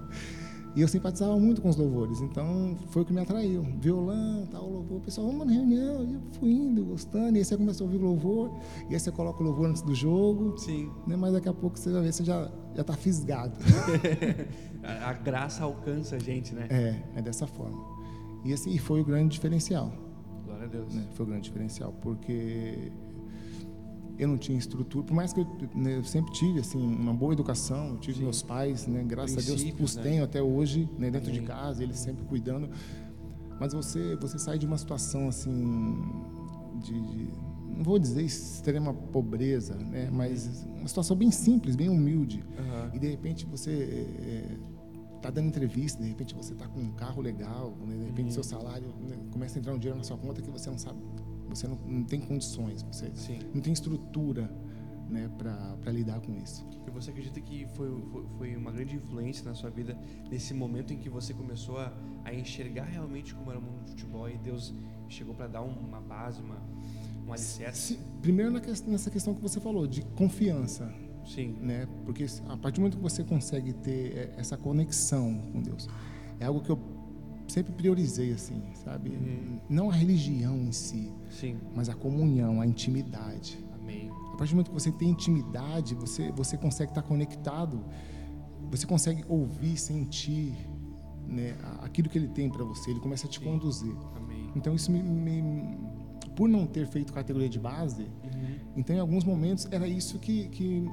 E 0.76 0.82
eu 0.82 0.88
simpatizava 0.88 1.40
muito 1.40 1.62
com 1.62 1.70
os 1.70 1.78
louvores, 1.78 2.20
então 2.20 2.78
foi 2.90 3.04
o 3.04 3.06
que 3.06 3.14
me 3.14 3.22
atraiu. 3.22 3.64
Violão, 3.80 4.46
tal, 4.52 4.70
louvor. 4.70 4.98
O 4.98 5.02
pessoal, 5.02 5.28
vamos 5.28 5.48
na 5.48 5.54
reunião. 5.54 6.04
E 6.04 6.14
eu 6.16 6.22
fui 6.38 6.52
indo, 6.52 6.84
gostando. 6.84 7.38
E 7.38 7.40
aí 7.40 7.46
você 7.46 7.56
começou 7.56 7.86
a 7.86 7.90
ouvir 7.90 8.04
louvor. 8.04 8.52
E 8.90 8.94
aí 8.94 9.00
você 9.00 9.10
coloca 9.10 9.42
o 9.42 9.46
louvor 9.46 9.68
antes 9.68 9.82
do 9.82 9.96
jogo. 9.96 10.58
Sim. 10.58 10.92
Né? 11.08 11.16
Mas 11.16 11.32
daqui 11.32 11.48
a 11.48 11.54
pouco 11.54 11.80
você 11.80 11.92
vai 11.92 12.02
ver, 12.02 12.12
você 12.12 12.26
já 12.26 12.52
já 12.76 12.82
está 12.82 12.94
fisgado. 12.94 13.58
a 14.84 15.14
graça 15.14 15.64
alcança 15.64 16.18
a 16.18 16.20
gente, 16.20 16.54
né? 16.54 16.68
É, 16.70 17.20
é 17.20 17.22
dessa 17.22 17.48
forma. 17.48 17.82
E 18.44 18.54
assim, 18.54 18.78
foi 18.78 19.00
o 19.00 19.06
grande 19.06 19.30
diferencial. 19.30 19.92
Glória 20.44 20.66
a 20.66 20.68
Deus. 20.68 20.94
Né? 20.94 21.08
Foi 21.14 21.26
o 21.26 21.30
grande 21.30 21.46
diferencial, 21.46 21.94
porque 22.02 22.92
eu 24.18 24.28
não 24.28 24.38
tinha 24.38 24.58
estrutura, 24.58 25.06
por 25.06 25.14
mais 25.14 25.34
que 25.34 25.42
eu, 25.42 25.48
né, 25.74 25.98
eu 25.98 26.04
sempre 26.04 26.32
tive 26.34 26.60
assim 26.60 26.80
uma 26.80 27.14
boa 27.14 27.34
educação, 27.34 27.98
tive 27.98 28.18
Sim. 28.18 28.24
meus 28.24 28.42
pais, 28.42 28.88
né, 28.88 29.04
graças 29.04 29.38
a 29.38 29.42
Deus 29.42 29.64
os 29.80 29.96
né? 29.96 30.04
tenho 30.04 30.24
até 30.24 30.42
hoje 30.42 30.90
né, 30.98 31.12
dentro 31.12 31.30
Amém. 31.30 31.42
de 31.42 31.48
casa, 31.48 31.84
eles 31.84 31.98
sempre 31.98 32.24
cuidando. 32.26 32.70
mas 33.60 33.74
você 33.74 34.16
você 34.16 34.40
sai 34.40 34.58
de 34.58 34.66
uma 34.66 34.78
situação 34.78 35.28
assim 35.28 35.98
de, 36.82 36.94
de 36.94 37.30
não 37.76 37.84
vou 37.84 38.00
dizer 38.00 38.24
extrema 38.24 38.94
pobreza, 38.94 39.76
né? 39.76 40.10
Mas 40.12 40.66
uma 40.78 40.88
situação 40.88 41.16
bem 41.16 41.30
simples, 41.30 41.76
bem 41.76 41.90
humilde. 41.90 42.44
Uhum. 42.58 42.96
E 42.96 43.00
de 43.00 43.10
repente 43.10 43.46
você 43.46 44.08
está 45.18 45.28
é, 45.28 45.32
dando 45.32 45.48
entrevista, 45.48 46.02
de 46.02 46.08
repente 46.08 46.34
você 46.34 46.54
está 46.54 46.68
com 46.68 46.80
um 46.80 46.92
carro 46.92 47.22
legal, 47.22 47.76
né? 47.86 47.98
de 47.98 48.06
repente 48.06 48.28
uhum. 48.28 48.32
seu 48.32 48.44
salário 48.44 48.88
né? 49.02 49.18
começa 49.32 49.58
a 49.58 49.60
entrar 49.60 49.74
um 49.74 49.78
dinheiro 49.78 49.98
na 49.98 50.04
sua 50.04 50.18
conta 50.18 50.42
que 50.42 50.50
você 50.50 50.70
não 50.70 50.78
sabe, 50.78 51.00
você 51.48 51.68
não, 51.68 51.76
não 51.86 52.04
tem 52.04 52.20
condições, 52.20 52.84
você 52.84 53.12
Sim. 53.16 53.40
não 53.54 53.62
tem 53.62 53.74
estrutura 53.74 54.50
né, 55.10 55.30
para 55.38 55.92
lidar 55.92 56.20
com 56.20 56.36
isso. 56.36 56.66
E 56.88 56.90
você 56.90 57.12
acredita 57.12 57.40
que 57.40 57.68
foi, 57.68 57.90
foi, 58.38 58.56
uma 58.56 58.72
grande 58.72 58.96
influência 58.96 59.46
na 59.46 59.54
sua 59.54 59.70
vida 59.70 59.98
nesse 60.30 60.54
momento 60.54 60.94
em 60.94 60.98
que 60.98 61.10
você 61.10 61.34
começou 61.34 61.78
a, 61.78 61.94
a 62.24 62.34
enxergar 62.34 62.86
realmente 62.86 63.34
como 63.36 63.52
era 63.52 63.60
o 63.60 63.62
mundo 63.62 63.84
do 63.84 63.90
futebol 63.90 64.30
e 64.30 64.38
Deus 64.38 64.74
chegou 65.08 65.36
para 65.36 65.48
dar 65.48 65.62
uma 65.62 66.02
base, 66.02 66.42
uma, 66.42 66.62
um 67.26 67.32
alicerce? 67.32 68.00
Primeiro 68.22 68.52
nessa 68.52 69.10
questão 69.10 69.34
que 69.34 69.42
você 69.42 69.60
falou, 69.60 69.88
de 69.88 70.02
confiança. 70.02 70.94
Sim. 71.26 71.58
Né? 71.60 71.88
Porque 72.06 72.26
a 72.48 72.58
partir 72.58 72.76
do 72.76 72.82
momento 72.82 72.98
que 72.98 73.04
você 73.04 73.24
consegue 73.24 73.74
ter 73.74 74.16
é, 74.16 74.36
essa 74.38 74.56
conexão 74.56 75.42
com 75.52 75.62
Deus, 75.62 75.88
é 76.40 76.46
algo 76.46 76.62
que 76.62 76.70
eu 76.70 76.95
sempre 77.48 77.74
priorizei 77.74 78.34
assim, 78.34 78.62
sabe? 78.84 79.10
Uhum. 79.10 79.60
Não 79.70 79.90
a 79.90 79.94
religião 79.94 80.58
em 80.58 80.72
si, 80.72 81.12
Sim. 81.30 81.58
mas 81.76 81.90
a 81.90 81.94
comunhão, 81.94 82.62
a 82.62 82.68
intimidade. 82.68 83.64
Amém. 83.74 84.10
A 84.34 84.38
partir 84.38 84.52
do 84.52 84.56
momento 84.56 84.70
que 84.70 84.74
você 84.74 84.92
tem 84.92 85.10
intimidade, 85.10 85.96
você 85.96 86.32
você 86.32 86.58
consegue 86.58 86.92
estar 86.92 87.02
conectado, 87.02 87.84
você 88.70 88.86
consegue 88.86 89.24
ouvir, 89.28 89.78
sentir, 89.78 90.56
né, 91.28 91.56
aquilo 91.82 92.10
que 92.10 92.18
ele 92.18 92.28
tem 92.28 92.50
para 92.50 92.64
você. 92.64 92.92
Ele 92.92 93.00
começa 93.00 93.28
a 93.28 93.30
te 93.30 93.40
Sim. 93.40 93.46
conduzir. 93.46 93.96
Amém. 94.16 94.52
Então 94.56 94.74
isso 94.74 94.92
me, 94.92 95.02
me 95.02 95.78
por 96.36 96.50
não 96.50 96.68
ter 96.68 96.86
feito 96.88 97.14
categoria 97.14 97.48
de 97.48 97.60
base, 97.60 98.04
uhum. 98.04 98.56
então 98.76 98.94
em 98.96 99.00
alguns 99.00 99.24
momentos 99.24 99.68
era 99.72 99.88
isso 99.88 100.20
que, 100.20 100.50
que, 100.50 100.86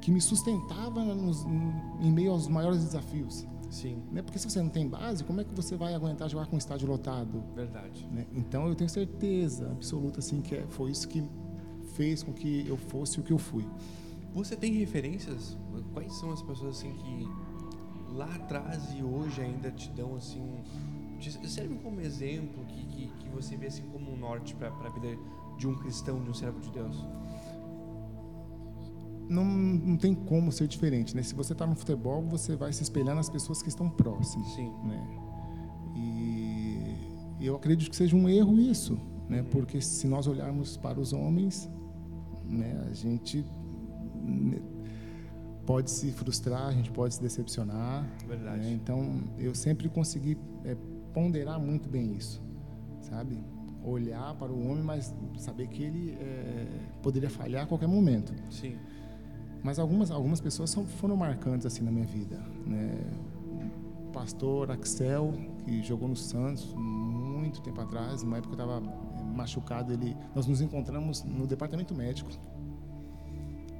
que 0.00 0.10
me 0.10 0.20
sustentava 0.20 1.04
nos, 1.04 1.44
em 2.00 2.10
meio 2.10 2.32
aos 2.32 2.48
maiores 2.48 2.82
desafios. 2.82 3.46
Sim. 3.70 4.02
Né? 4.10 4.20
Porque 4.20 4.38
se 4.38 4.50
você 4.50 4.60
não 4.60 4.68
tem 4.68 4.88
base, 4.88 5.22
como 5.24 5.40
é 5.40 5.44
que 5.44 5.54
você 5.54 5.76
vai 5.76 5.94
aguentar 5.94 6.28
jogar 6.28 6.46
com 6.46 6.56
o 6.56 6.58
estádio 6.58 6.88
lotado? 6.88 7.42
Verdade. 7.54 8.06
Né? 8.10 8.26
Então 8.34 8.66
eu 8.68 8.74
tenho 8.74 8.90
certeza 8.90 9.70
absoluta 9.70 10.18
assim 10.18 10.40
que 10.42 10.56
é, 10.56 10.66
foi 10.68 10.90
isso 10.90 11.08
que 11.08 11.22
fez 11.94 12.22
com 12.22 12.32
que 12.32 12.66
eu 12.66 12.76
fosse 12.76 13.20
o 13.20 13.22
que 13.22 13.32
eu 13.32 13.38
fui. 13.38 13.66
Você 14.34 14.56
tem 14.56 14.72
referências? 14.72 15.56
Quais 15.92 16.12
são 16.14 16.32
as 16.32 16.42
pessoas 16.42 16.76
assim 16.76 16.92
que 16.92 17.28
lá 18.12 18.32
atrás 18.34 18.92
e 18.92 19.02
hoje 19.02 19.40
ainda 19.40 19.70
te 19.70 19.88
dão 19.90 20.16
assim 20.16 20.42
serve 21.46 21.74
como 21.76 22.00
exemplo 22.00 22.64
que, 22.66 22.86
que, 22.86 23.06
que 23.18 23.28
você 23.28 23.56
vê 23.56 23.66
assim 23.66 23.82
como 23.92 24.10
um 24.10 24.16
norte 24.16 24.54
para 24.54 24.68
a 24.68 24.88
vida 24.88 25.08
de 25.58 25.68
um 25.68 25.74
cristão, 25.74 26.22
de 26.22 26.30
um 26.30 26.34
servo 26.34 26.58
de 26.60 26.70
Deus? 26.70 27.04
Não, 29.30 29.44
não 29.44 29.96
tem 29.96 30.12
como 30.12 30.50
ser 30.50 30.66
diferente, 30.66 31.14
né? 31.14 31.22
Se 31.22 31.34
você 31.34 31.52
está 31.52 31.66
no 31.66 31.76
futebol, 31.76 32.20
você 32.22 32.56
vai 32.56 32.72
se 32.72 32.82
espelhar 32.82 33.14
nas 33.14 33.30
pessoas 33.30 33.62
que 33.62 33.68
estão 33.68 33.88
próximas, 33.88 34.48
Sim. 34.54 34.72
né? 34.84 35.30
E 35.96 37.46
eu 37.46 37.56
acredito 37.56 37.90
que 37.90 37.96
seja 37.96 38.14
um 38.16 38.28
erro 38.28 38.58
isso, 38.58 38.98
né? 39.28 39.40
Uhum. 39.40 39.44
Porque 39.46 39.80
se 39.80 40.06
nós 40.06 40.26
olharmos 40.26 40.76
para 40.76 41.00
os 41.00 41.12
homens, 41.12 41.70
né, 42.44 42.86
a 42.90 42.92
gente 42.92 43.44
né, 44.14 44.60
pode 45.64 45.90
se 45.90 46.10
frustrar, 46.12 46.66
a 46.66 46.72
gente 46.72 46.90
pode 46.90 47.14
se 47.14 47.22
decepcionar. 47.22 48.06
Verdade. 48.26 48.64
Né? 48.64 48.72
Então, 48.72 49.22
eu 49.38 49.54
sempre 49.54 49.88
consegui 49.88 50.36
é, 50.64 50.76
ponderar 51.14 51.58
muito 51.58 51.88
bem 51.88 52.14
isso, 52.14 52.42
sabe? 53.00 53.38
Olhar 53.82 54.34
para 54.34 54.52
o 54.52 54.68
homem, 54.68 54.82
mas 54.82 55.14
saber 55.38 55.68
que 55.68 55.82
ele 55.82 56.12
é, 56.20 56.66
poderia 57.02 57.30
falhar 57.30 57.64
a 57.64 57.66
qualquer 57.66 57.88
momento. 57.88 58.34
Sim. 58.50 58.76
Mas 59.62 59.78
algumas 59.78 60.10
algumas 60.10 60.40
pessoas 60.40 60.70
são, 60.70 60.84
foram 60.84 61.16
marcantes 61.16 61.66
assim 61.66 61.82
na 61.82 61.90
minha 61.90 62.06
vida, 62.06 62.36
né? 62.66 62.98
O 64.08 64.12
pastor 64.12 64.70
Axel, 64.70 65.32
que 65.64 65.82
jogou 65.82 66.08
no 66.08 66.16
Santos 66.16 66.74
muito 66.74 67.60
tempo 67.60 67.80
atrás, 67.80 68.22
numa 68.22 68.38
época 68.38 68.54
eu 68.54 68.64
estava 68.64 68.82
é, 68.86 69.22
machucado, 69.22 69.92
ele 69.92 70.16
nós 70.34 70.46
nos 70.46 70.60
encontramos 70.60 71.22
no 71.24 71.46
departamento 71.46 71.94
médico. 71.94 72.30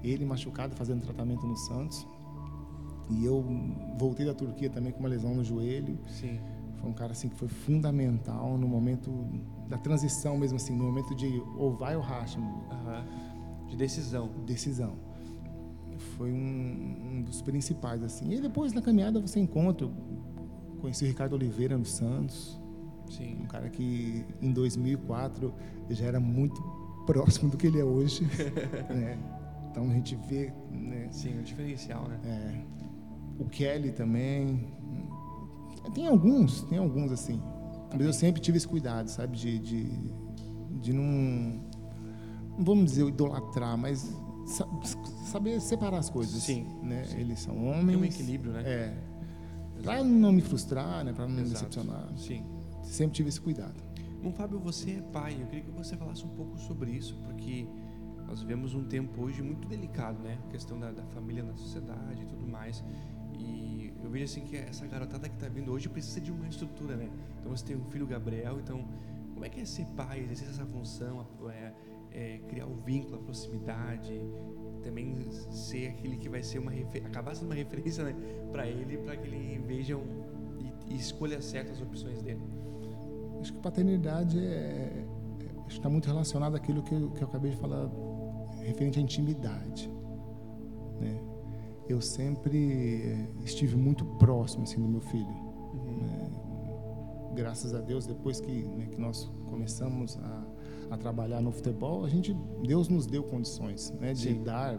Ele 0.02 0.25
machucado 0.25 0.75
fazendo 0.75 1.02
tratamento 1.02 1.46
no 1.46 1.56
Santos. 1.56 2.06
E 3.10 3.25
eu 3.25 3.44
voltei 3.99 4.25
da 4.25 4.32
Turquia 4.32 4.70
também 4.70 4.92
com 4.92 5.00
uma 5.00 5.08
lesão 5.08 5.34
no 5.34 5.44
joelho. 5.44 5.99
Sim. 6.08 6.38
Foi 6.80 6.88
um 6.88 6.94
cara 6.94 7.12
assim 7.12 7.28
que 7.28 7.37
foi 7.37 7.49
fundamental 7.49 8.56
no 8.56 8.66
momento 8.66 9.10
da 9.68 9.76
transição 9.76 10.38
mesmo 10.38 10.56
assim, 10.56 10.75
no 10.75 10.84
momento 10.84 11.14
de 11.14 11.42
ou 11.56 11.76
vai 11.76 11.96
ou 11.96 12.02
racha. 12.02 12.38
Uhum. 12.38 13.66
De 13.66 13.76
decisão. 13.76 14.30
Decisão. 14.46 15.09
Foi 16.16 16.33
um, 16.33 16.37
um, 16.37 17.23
dos 17.23 17.42
principais 17.42 18.02
assim. 18.02 18.33
E 18.33 18.40
depois 18.40 18.73
na 18.73 18.83
caminhada 18.83 19.21
você 19.21 19.40
encontra, 19.40 19.88
conheci 20.80 21.04
o 21.04 21.09
Ricardo 21.09 21.35
Oliveira 21.35 21.76
no 21.76 21.85
Santos. 21.85 22.61
Sim. 23.11 23.38
Um 23.42 23.47
cara 23.47 23.69
que 23.69 24.25
em 24.40 24.52
2004 24.52 25.52
já 25.90 26.07
era 26.07 26.21
muito 26.21 26.62
próximo 27.07 27.50
do 27.50 27.57
que 27.57 27.66
ele 27.66 27.80
é 27.80 27.85
hoje, 27.85 28.25
né? 28.88 29.19
Então 29.71 29.85
a 29.88 29.92
gente 29.95 30.16
vê, 30.16 30.52
né? 30.71 31.09
Sim, 31.11 31.38
o 31.38 31.42
diferencial, 31.42 32.09
né? 32.09 32.21
É. 32.25 32.80
O 33.38 33.47
Kelly 33.47 33.92
também, 33.92 34.69
tem 35.95 36.07
alguns, 36.07 36.62
tem 36.64 36.78
alguns 36.78 37.11
assim. 37.11 37.40
Mas 37.92 38.00
eu 38.02 38.12
sempre 38.12 38.40
tive 38.40 38.59
esse 38.59 38.69
cuidado, 38.69 39.09
sabe? 39.09 39.37
De, 39.37 39.59
de, 39.59 39.85
de 40.80 40.92
não. 40.92 41.61
Não 42.57 42.64
vamos 42.64 42.85
dizer 42.85 43.07
idolatrar, 43.07 43.76
mas 43.76 44.14
saber 44.47 45.61
separar 45.61 45.99
as 45.99 46.11
coisas. 46.11 46.42
Sim. 46.42 46.66
Né? 46.82 47.04
Sim. 47.04 47.20
Eles 47.20 47.40
são 47.40 47.56
homens. 47.66 47.87
Tem 47.87 47.97
um 47.97 48.04
equilíbrio, 48.04 48.52
né? 48.52 48.62
É. 48.64 48.99
Para 49.82 50.04
não 50.04 50.32
me 50.32 50.42
frustrar, 50.42 51.04
né? 51.04 51.12
Para 51.12 51.26
não 51.26 51.40
Exato. 51.40 51.49
me 51.49 51.52
decepcionar. 51.52 52.09
Sim. 52.16 52.44
Sempre 52.82 53.16
tive 53.16 53.28
esse 53.28 53.40
cuidado. 53.40 53.82
Bom, 54.23 54.32
Fábio, 54.32 54.59
você 54.59 54.92
é 54.92 55.00
pai. 55.00 55.38
Eu 55.40 55.47
queria 55.47 55.64
que 55.64 55.70
você 55.70 55.97
falasse 55.97 56.25
um 56.25 56.30
pouco 56.30 56.59
sobre 56.59 56.90
isso, 56.90 57.16
porque 57.25 57.66
nós 58.26 58.42
vivemos 58.42 58.75
um 58.75 58.85
tempo 58.85 59.23
hoje 59.23 59.42
muito 59.42 59.66
delicado, 59.66 60.23
né? 60.23 60.38
A 60.49 60.50
questão 60.50 60.78
da, 60.78 60.90
da 60.90 61.04
família 61.04 61.42
na 61.42 61.56
sociedade 61.56 62.23
e 62.23 62.26
tudo 62.26 62.47
mais 62.47 62.85
eu 64.11 64.11
vejo 64.11 64.25
assim 64.25 64.40
que 64.40 64.56
essa 64.56 64.85
garotada 64.88 65.28
que 65.28 65.37
está 65.37 65.49
vindo 65.49 65.70
hoje 65.70 65.88
precisa 65.88 66.20
de 66.20 66.32
uma 66.32 66.49
estrutura, 66.49 66.97
né? 66.97 67.09
Então 67.38 67.56
você 67.56 67.64
tem 67.64 67.76
um 67.76 67.85
filho 67.85 68.06
Gabriel, 68.06 68.59
então 68.59 68.85
como 69.32 69.44
é 69.44 69.49
que 69.49 69.61
é 69.61 69.64
ser 69.64 69.87
pai, 69.97 70.20
exercer 70.20 70.49
essa 70.49 70.66
função, 70.66 71.26
é, 71.49 71.73
é, 72.12 72.38
criar 72.48 72.66
o 72.66 72.72
um 72.72 72.76
vínculo, 72.76 73.16
a 73.16 73.18
proximidade, 73.18 74.20
também 74.82 75.30
ser 75.30 75.88
aquele 75.88 76.16
que 76.16 76.28
vai 76.28 76.42
ser 76.42 76.58
uma 76.58 76.72
acabar 77.04 77.34
sendo 77.34 77.46
uma 77.46 77.54
referência 77.56 78.04
né, 78.04 78.14
para 78.50 78.66
ele, 78.66 78.98
para 78.98 79.16
que 79.16 79.28
ele 79.28 79.58
veja 79.66 79.96
um, 79.96 80.58
e, 80.58 80.94
e, 80.94 80.96
escolha 80.96 81.40
certas 81.40 81.80
opções 81.80 82.22
dele. 82.22 82.42
Acho 83.40 83.52
que 83.52 83.58
paternidade 83.60 84.38
é, 84.38 84.42
é 84.42 85.06
está 85.68 85.88
muito 85.88 86.06
relacionado 86.06 86.56
àquilo 86.56 86.82
que 86.82 86.94
eu, 86.94 87.10
que 87.10 87.22
eu 87.22 87.28
acabei 87.28 87.52
de 87.52 87.56
falar 87.56 87.88
referente 88.60 88.98
à 88.98 89.02
intimidade, 89.02 89.90
né? 91.00 91.20
eu 91.88 92.00
sempre 92.00 93.02
eh, 93.02 93.28
estive 93.44 93.76
muito 93.76 94.04
próximo 94.04 94.62
assim 94.62 94.80
do 94.80 94.88
meu 94.88 95.00
filho. 95.00 95.26
Uhum. 95.26 95.96
Né? 96.02 96.30
Graças 97.34 97.74
a 97.74 97.80
Deus, 97.80 98.06
depois 98.06 98.40
que, 98.40 98.62
né, 98.64 98.86
que 98.86 99.00
nós 99.00 99.30
começamos 99.48 100.16
a, 100.18 100.46
a, 100.90 100.97
trabalhar 100.97 101.40
no 101.40 101.52
futebol, 101.52 102.04
a 102.04 102.09
gente 102.09 102.35
Deus 102.62 102.88
nos 102.88 103.06
deu 103.06 103.23
condições, 103.23 103.92
né, 104.00 104.12
de 104.12 104.35
Sim. 104.35 104.42
dar 104.42 104.78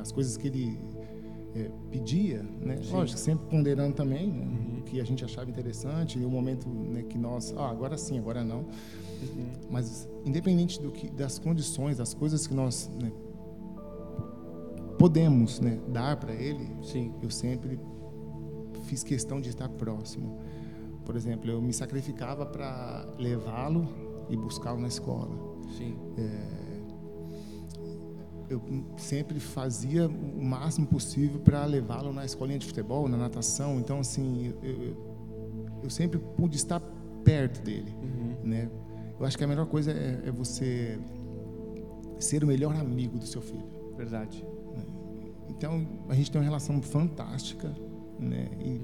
as 0.00 0.12
coisas 0.12 0.36
que 0.36 0.48
Ele 0.48 0.78
é, 1.54 1.70
pedia, 1.90 2.42
né? 2.60 2.78
Lógico, 2.90 3.18
sempre 3.18 3.46
ponderando 3.46 3.94
também 3.94 4.30
né, 4.30 4.44
uhum. 4.44 4.78
o 4.80 4.82
que 4.82 5.00
a 5.00 5.04
gente 5.04 5.24
achava 5.24 5.48
interessante 5.48 6.18
e 6.18 6.24
o 6.24 6.28
momento 6.28 6.68
né, 6.68 7.02
que 7.02 7.16
nós, 7.16 7.54
ah, 7.56 7.70
agora 7.70 7.96
sim, 7.96 8.18
agora 8.18 8.44
não. 8.44 8.58
Uhum. 8.58 9.52
Mas 9.70 10.06
independente 10.24 10.80
do 10.80 10.90
que, 10.90 11.08
das 11.08 11.38
condições, 11.38 11.96
das 11.96 12.12
coisas 12.12 12.46
que 12.46 12.52
nós 12.52 12.90
né, 13.00 13.10
podemos 14.98 15.60
né, 15.60 15.78
dar 15.88 16.16
para 16.16 16.34
ele, 16.34 16.68
Sim. 16.82 17.14
eu 17.22 17.30
sempre 17.30 17.80
fiz 18.84 19.02
questão 19.02 19.40
de 19.40 19.48
estar 19.48 19.68
próximo. 19.68 20.38
Por 21.04 21.16
exemplo, 21.16 21.50
eu 21.50 21.62
me 21.62 21.72
sacrificava 21.72 22.44
para 22.44 23.08
levá-lo 23.18 23.88
e 24.28 24.36
buscá-lo 24.36 24.80
na 24.80 24.88
escola. 24.88 25.30
Sim. 25.76 25.96
É, 26.16 26.66
eu 28.48 28.62
sempre 28.96 29.40
fazia 29.40 30.06
o 30.06 30.44
máximo 30.44 30.86
possível 30.86 31.40
para 31.40 31.64
levá-lo 31.64 32.12
na 32.12 32.24
escolinha 32.24 32.58
de 32.58 32.66
futebol, 32.66 33.08
na 33.08 33.16
natação. 33.16 33.78
Então, 33.78 34.00
assim, 34.00 34.54
eu, 34.62 34.96
eu 35.82 35.90
sempre 35.90 36.18
pude 36.18 36.56
estar 36.56 36.80
perto 37.24 37.62
dele, 37.62 37.92
uhum. 38.02 38.36
né? 38.44 38.70
Eu 39.18 39.26
acho 39.26 39.36
que 39.36 39.42
a 39.42 39.48
melhor 39.48 39.66
coisa 39.66 39.90
é, 39.90 40.22
é 40.26 40.30
você 40.30 40.98
ser 42.20 42.44
o 42.44 42.46
melhor 42.46 42.74
amigo 42.76 43.18
do 43.18 43.26
seu 43.26 43.42
filho. 43.42 43.66
Verdade. 43.96 44.46
Então, 45.48 45.86
a 46.08 46.14
gente 46.14 46.30
tem 46.30 46.40
uma 46.40 46.44
relação 46.44 46.80
fantástica, 46.82 47.74
né? 48.18 48.48
E 48.60 48.80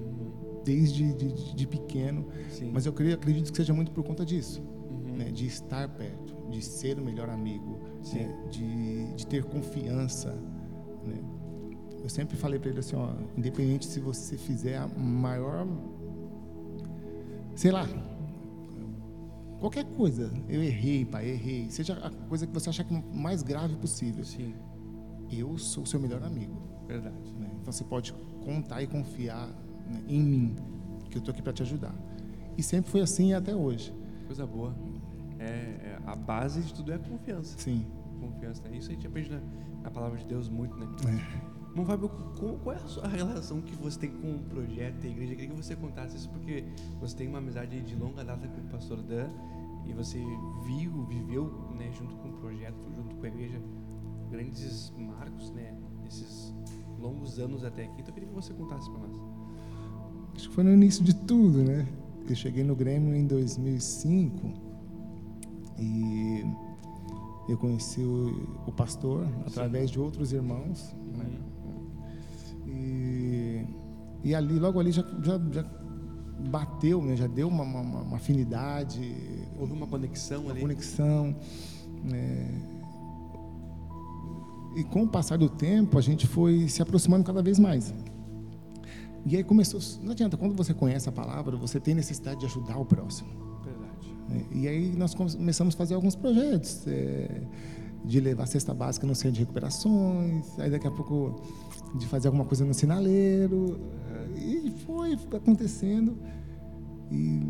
desde 0.64 1.12
de, 1.12 1.54
de 1.54 1.66
pequeno. 1.66 2.26
Sim. 2.50 2.70
Mas 2.72 2.86
eu 2.86 2.92
acredito 2.92 3.50
que 3.50 3.56
seja 3.56 3.74
muito 3.74 3.90
por 3.90 4.04
conta 4.04 4.24
disso, 4.24 4.60
uhum. 4.60 4.71
Né? 5.22 5.30
de 5.30 5.46
estar 5.46 5.88
perto, 5.88 6.34
de 6.50 6.62
ser 6.62 6.98
o 6.98 7.04
melhor 7.04 7.30
amigo, 7.30 7.80
né? 8.12 8.48
de, 8.50 9.14
de 9.14 9.26
ter 9.26 9.44
confiança. 9.44 10.32
Né? 11.04 11.22
Eu 12.02 12.08
sempre 12.08 12.36
falei 12.36 12.58
para 12.58 12.70
ele 12.70 12.80
assim, 12.80 12.96
ó, 12.96 13.10
independente 13.36 13.86
se 13.86 14.00
você 14.00 14.36
fizer 14.36 14.78
a 14.78 14.88
maior, 14.88 15.66
sei 17.54 17.70
lá, 17.70 17.86
qualquer 19.60 19.84
coisa, 19.84 20.30
eu 20.48 20.62
errei, 20.62 21.04
pai, 21.04 21.30
errei, 21.30 21.70
seja 21.70 21.94
a 21.94 22.10
coisa 22.28 22.46
que 22.46 22.52
você 22.52 22.70
achar 22.70 22.84
que 22.84 22.94
é 22.94 23.02
mais 23.12 23.42
grave 23.42 23.76
possível. 23.76 24.24
Sim. 24.24 24.54
Eu 25.30 25.56
sou 25.56 25.84
o 25.84 25.86
seu 25.86 26.00
melhor 26.00 26.22
amigo. 26.22 26.60
Verdade. 26.86 27.32
Né? 27.38 27.48
Então 27.60 27.72
você 27.72 27.84
pode 27.84 28.12
contar 28.44 28.82
e 28.82 28.86
confiar 28.86 29.46
né, 29.86 30.02
em 30.08 30.20
mim, 30.20 30.56
que 31.08 31.16
eu 31.16 31.20
estou 31.20 31.32
aqui 31.32 31.40
para 31.40 31.52
te 31.52 31.62
ajudar. 31.62 31.94
E 32.58 32.62
sempre 32.62 32.90
foi 32.90 33.00
assim 33.00 33.32
até 33.32 33.54
hoje. 33.54 33.94
Coisa 34.26 34.46
boa. 34.46 34.74
É, 35.42 35.44
é, 35.44 35.98
a 36.06 36.14
base 36.14 36.62
de 36.62 36.72
tudo 36.72 36.92
é 36.92 36.94
a 36.94 36.98
confiança. 36.98 37.58
Sim. 37.58 37.84
Confiança. 38.20 38.62
Né? 38.68 38.76
Isso 38.76 38.90
a 38.90 38.94
gente 38.94 39.06
aprende 39.06 39.30
na, 39.30 39.40
na 39.82 39.90
palavra 39.90 40.18
de 40.18 40.26
Deus 40.26 40.48
muito, 40.48 40.76
né? 40.76 40.86
É. 41.08 41.52
Bom, 41.74 41.84
Fábio, 41.86 42.10
qual 42.38 42.76
é 42.76 42.76
a 42.76 42.86
sua 42.86 43.08
relação 43.08 43.60
que 43.62 43.74
você 43.74 43.98
tem 43.98 44.10
com 44.10 44.36
o 44.36 44.38
projeto 44.40 45.04
e 45.04 45.08
a 45.08 45.10
igreja? 45.10 45.32
Eu 45.32 45.36
queria 45.36 45.50
que 45.50 45.56
você 45.56 45.74
contasse 45.74 46.16
isso, 46.16 46.28
porque 46.28 46.64
você 47.00 47.16
tem 47.16 47.28
uma 47.28 47.38
amizade 47.38 47.80
de 47.80 47.96
longa 47.96 48.22
data 48.22 48.46
com 48.46 48.60
o 48.60 48.64
pastor 48.64 49.02
Dan 49.02 49.28
e 49.86 49.92
você 49.92 50.18
viu, 50.66 51.06
viveu 51.06 51.46
né, 51.76 51.90
junto 51.92 52.14
com 52.16 52.28
o 52.28 52.32
projeto, 52.34 52.76
junto 52.94 53.16
com 53.16 53.24
a 53.24 53.28
igreja, 53.28 53.60
grandes 54.30 54.92
marcos, 54.98 55.50
né? 55.50 55.74
Nesses 56.04 56.54
longos 57.00 57.38
anos 57.38 57.64
até 57.64 57.84
aqui. 57.84 58.00
Então 58.00 58.08
eu 58.08 58.14
queria 58.14 58.28
que 58.28 58.34
você 58.34 58.52
contasse 58.52 58.90
para 58.90 59.00
nós. 59.00 59.16
Acho 60.36 60.48
que 60.50 60.54
foi 60.54 60.64
no 60.64 60.72
início 60.72 61.02
de 61.02 61.14
tudo, 61.14 61.64
né? 61.64 61.88
Eu 62.28 62.36
cheguei 62.36 62.62
no 62.62 62.76
Grêmio 62.76 63.14
em 63.14 63.26
2005 63.26 64.71
e 65.82 66.44
eu 67.48 67.58
conheci 67.58 68.00
o, 68.00 68.62
o 68.66 68.72
pastor 68.72 69.26
através 69.44 69.88
Sim. 69.88 69.94
de 69.94 70.00
outros 70.00 70.32
irmãos. 70.32 70.94
Né? 71.16 71.26
Uhum. 71.66 72.68
E, 72.68 73.66
e 74.22 74.34
ali, 74.34 74.58
logo 74.58 74.78
ali, 74.78 74.92
já, 74.92 75.02
já, 75.22 75.40
já 75.50 75.64
bateu, 76.48 77.02
né? 77.02 77.16
já 77.16 77.26
deu 77.26 77.48
uma, 77.48 77.64
uma, 77.64 78.02
uma, 78.02 78.16
afinidade. 78.16 79.14
Houve 79.58 79.72
uma 79.72 79.86
conexão 79.86 80.42
uma 80.42 80.52
ali. 80.52 80.60
conexão. 80.60 81.36
Né? 82.04 82.48
E 84.76 84.84
com 84.84 85.02
o 85.02 85.08
passar 85.08 85.36
do 85.36 85.48
tempo, 85.48 85.98
a 85.98 86.00
gente 86.00 86.26
foi 86.26 86.68
se 86.68 86.80
aproximando 86.80 87.24
cada 87.24 87.42
vez 87.42 87.58
mais. 87.58 87.92
E 89.26 89.36
aí 89.36 89.44
começou. 89.44 89.80
Não 90.00 90.12
adianta, 90.12 90.36
quando 90.36 90.54
você 90.54 90.72
conhece 90.72 91.08
a 91.08 91.12
palavra, 91.12 91.56
você 91.56 91.80
tem 91.80 91.94
necessidade 91.94 92.40
de 92.40 92.46
ajudar 92.46 92.78
o 92.78 92.84
próximo. 92.84 93.51
E 94.52 94.68
aí 94.68 94.94
nós 94.96 95.14
começamos 95.14 95.74
a 95.74 95.78
fazer 95.78 95.94
alguns 95.94 96.16
projetos. 96.16 96.86
É, 96.86 97.42
de 98.04 98.18
levar 98.18 98.46
cesta 98.46 98.74
básica 98.74 99.06
no 99.06 99.14
centro 99.14 99.34
de 99.34 99.40
recuperações, 99.40 100.58
aí 100.58 100.68
daqui 100.68 100.88
a 100.88 100.90
pouco 100.90 101.40
de 101.94 102.06
fazer 102.06 102.28
alguma 102.28 102.44
coisa 102.44 102.64
no 102.64 102.74
sinaleiro. 102.74 103.80
E 104.36 104.70
foi 104.84 105.12
acontecendo. 105.36 106.18
E 107.10 107.42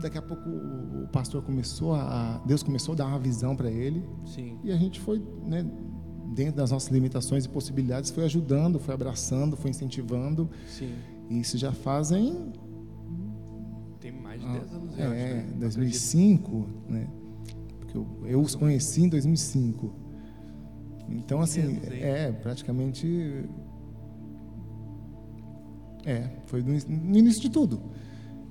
daqui 0.00 0.18
a 0.18 0.22
pouco 0.22 0.48
o 0.48 1.08
pastor 1.12 1.42
começou 1.42 1.94
a. 1.94 2.42
Deus 2.44 2.62
começou 2.62 2.92
a 2.92 2.96
dar 2.96 3.06
uma 3.06 3.18
visão 3.18 3.56
para 3.56 3.70
ele. 3.70 4.04
Sim. 4.26 4.58
E 4.62 4.72
a 4.72 4.76
gente 4.76 5.00
foi, 5.00 5.22
né, 5.46 5.64
dentro 6.34 6.56
das 6.56 6.70
nossas 6.70 6.90
limitações 6.90 7.44
e 7.44 7.48
possibilidades, 7.48 8.10
foi 8.10 8.24
ajudando, 8.24 8.78
foi 8.78 8.94
abraçando, 8.94 9.56
foi 9.56 9.70
incentivando. 9.70 10.50
Sim. 10.66 10.92
E 11.30 11.40
isso 11.40 11.56
já 11.56 11.72
fazem. 11.72 12.52
Tem 14.00 14.12
mais 14.12 14.40
de 14.40 14.46
10 14.48 14.72
ah, 14.72 14.78
anos, 14.92 14.98
eu 14.98 15.12
é, 15.12 15.38
acho, 15.38 15.46
né? 15.46 15.54
2005, 15.58 16.68
né? 16.88 17.08
Porque 17.78 17.96
eu, 17.96 18.06
eu 18.24 18.40
os 18.40 18.54
conheci 18.54 19.02
em 19.02 19.08
2005. 19.08 20.02
Então, 21.08 21.40
assim, 21.40 21.80
é, 21.90 22.32
praticamente. 22.32 23.44
É, 26.04 26.28
foi 26.46 26.62
no, 26.62 26.72
no, 26.72 27.18
início 27.18 27.42
de 27.42 27.50
tudo. 27.50 27.80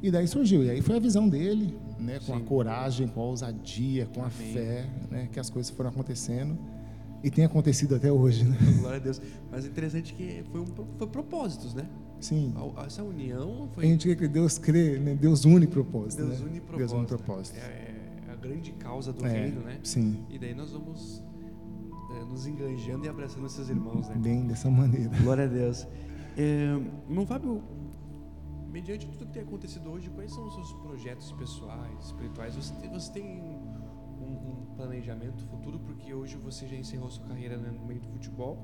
E 0.01 0.10
daí 0.10 0.27
surgiu. 0.27 0.63
E 0.63 0.69
aí 0.69 0.82
foi 0.82 0.95
a 0.95 0.99
visão 0.99 1.27
dele, 1.27 1.77
né, 1.99 2.19
com 2.19 2.34
Sim. 2.34 2.34
a 2.34 2.39
coragem, 2.39 3.08
com 3.08 3.21
a 3.21 3.25
ousadia, 3.25 4.06
com 4.08 4.21
Amém. 4.21 4.32
a 4.32 4.54
fé, 4.54 4.89
né, 5.10 5.30
que 5.32 5.39
as 5.39 5.49
coisas 5.49 5.71
foram 5.71 5.89
acontecendo. 5.89 6.58
E 7.23 7.30
tem 7.30 7.45
acontecido 7.45 7.95
até 7.95 8.12
hoje, 8.12 8.45
né? 8.45 8.58
Glória 8.80 8.97
a 8.97 9.01
Deus. 9.01 9.21
Mas 9.51 9.65
é 9.65 9.67
interessante 9.67 10.13
que 10.13 10.43
foi, 10.51 10.62
um, 10.62 10.65
foi 10.97 11.08
propósitos, 11.08 11.75
né? 11.75 11.88
Sim. 12.21 12.53
Essa 12.86 13.03
união 13.03 13.67
foi. 13.73 13.84
A 13.84 13.88
gente 13.88 14.07
crê 14.07 14.15
que 14.15 14.27
Deus 14.27 14.57
crê, 14.57 14.99
né? 14.99 15.15
Deus 15.15 15.43
une 15.43 15.67
propósito. 15.67 16.23
Deus 16.23 16.39
né? 16.39 16.47
une 16.47 16.62
propósito. 16.62 16.77
Deus 16.77 16.91
une 16.91 17.07
propósito. 17.07 17.57
É, 17.57 17.62
é, 17.62 18.31
a 18.31 18.36
grande 18.36 18.71
causa 18.73 19.12
do 19.12 19.25
é, 19.25 19.29
reino, 19.29 19.62
né? 19.62 19.79
Sim. 19.84 20.23
E 20.29 20.38
daí 20.38 20.53
nós 20.53 20.71
vamos 20.71 21.23
é, 22.15 22.23
nos 22.25 22.45
enganjando 22.45 23.05
e 23.05 23.10
abraçando 23.10 23.47
esses 23.47 23.67
irmãos, 23.69 24.07
né? 24.07 24.15
Bem 24.15 24.45
dessa 24.47 24.69
maneira. 24.69 25.10
Glória 25.21 25.45
a 25.45 25.47
Deus. 25.47 25.88
É, 26.38 26.79
irmão 27.10 27.25
Fábio, 27.25 27.62
mediante 28.71 29.07
tudo 29.07 29.25
que 29.25 29.34
tem 29.34 29.41
acontecido 29.41 29.89
hoje, 29.89 30.10
quais 30.12 30.31
são 30.31 30.45
os 30.45 30.53
seus 30.53 30.73
projetos 30.73 31.31
pessoais, 31.34 32.05
espirituais? 32.05 32.55
Você 32.55 32.73
tem, 32.75 32.89
você 32.89 33.12
tem 33.12 33.60
planejamento 34.75 35.43
futuro, 35.47 35.79
porque 35.79 36.13
hoje 36.13 36.38
você 36.38 36.67
já 36.67 36.75
encerrou 36.75 37.10
sua 37.10 37.25
carreira 37.25 37.57
né, 37.57 37.69
no 37.69 37.86
meio 37.86 37.99
do 37.99 38.07
futebol, 38.10 38.57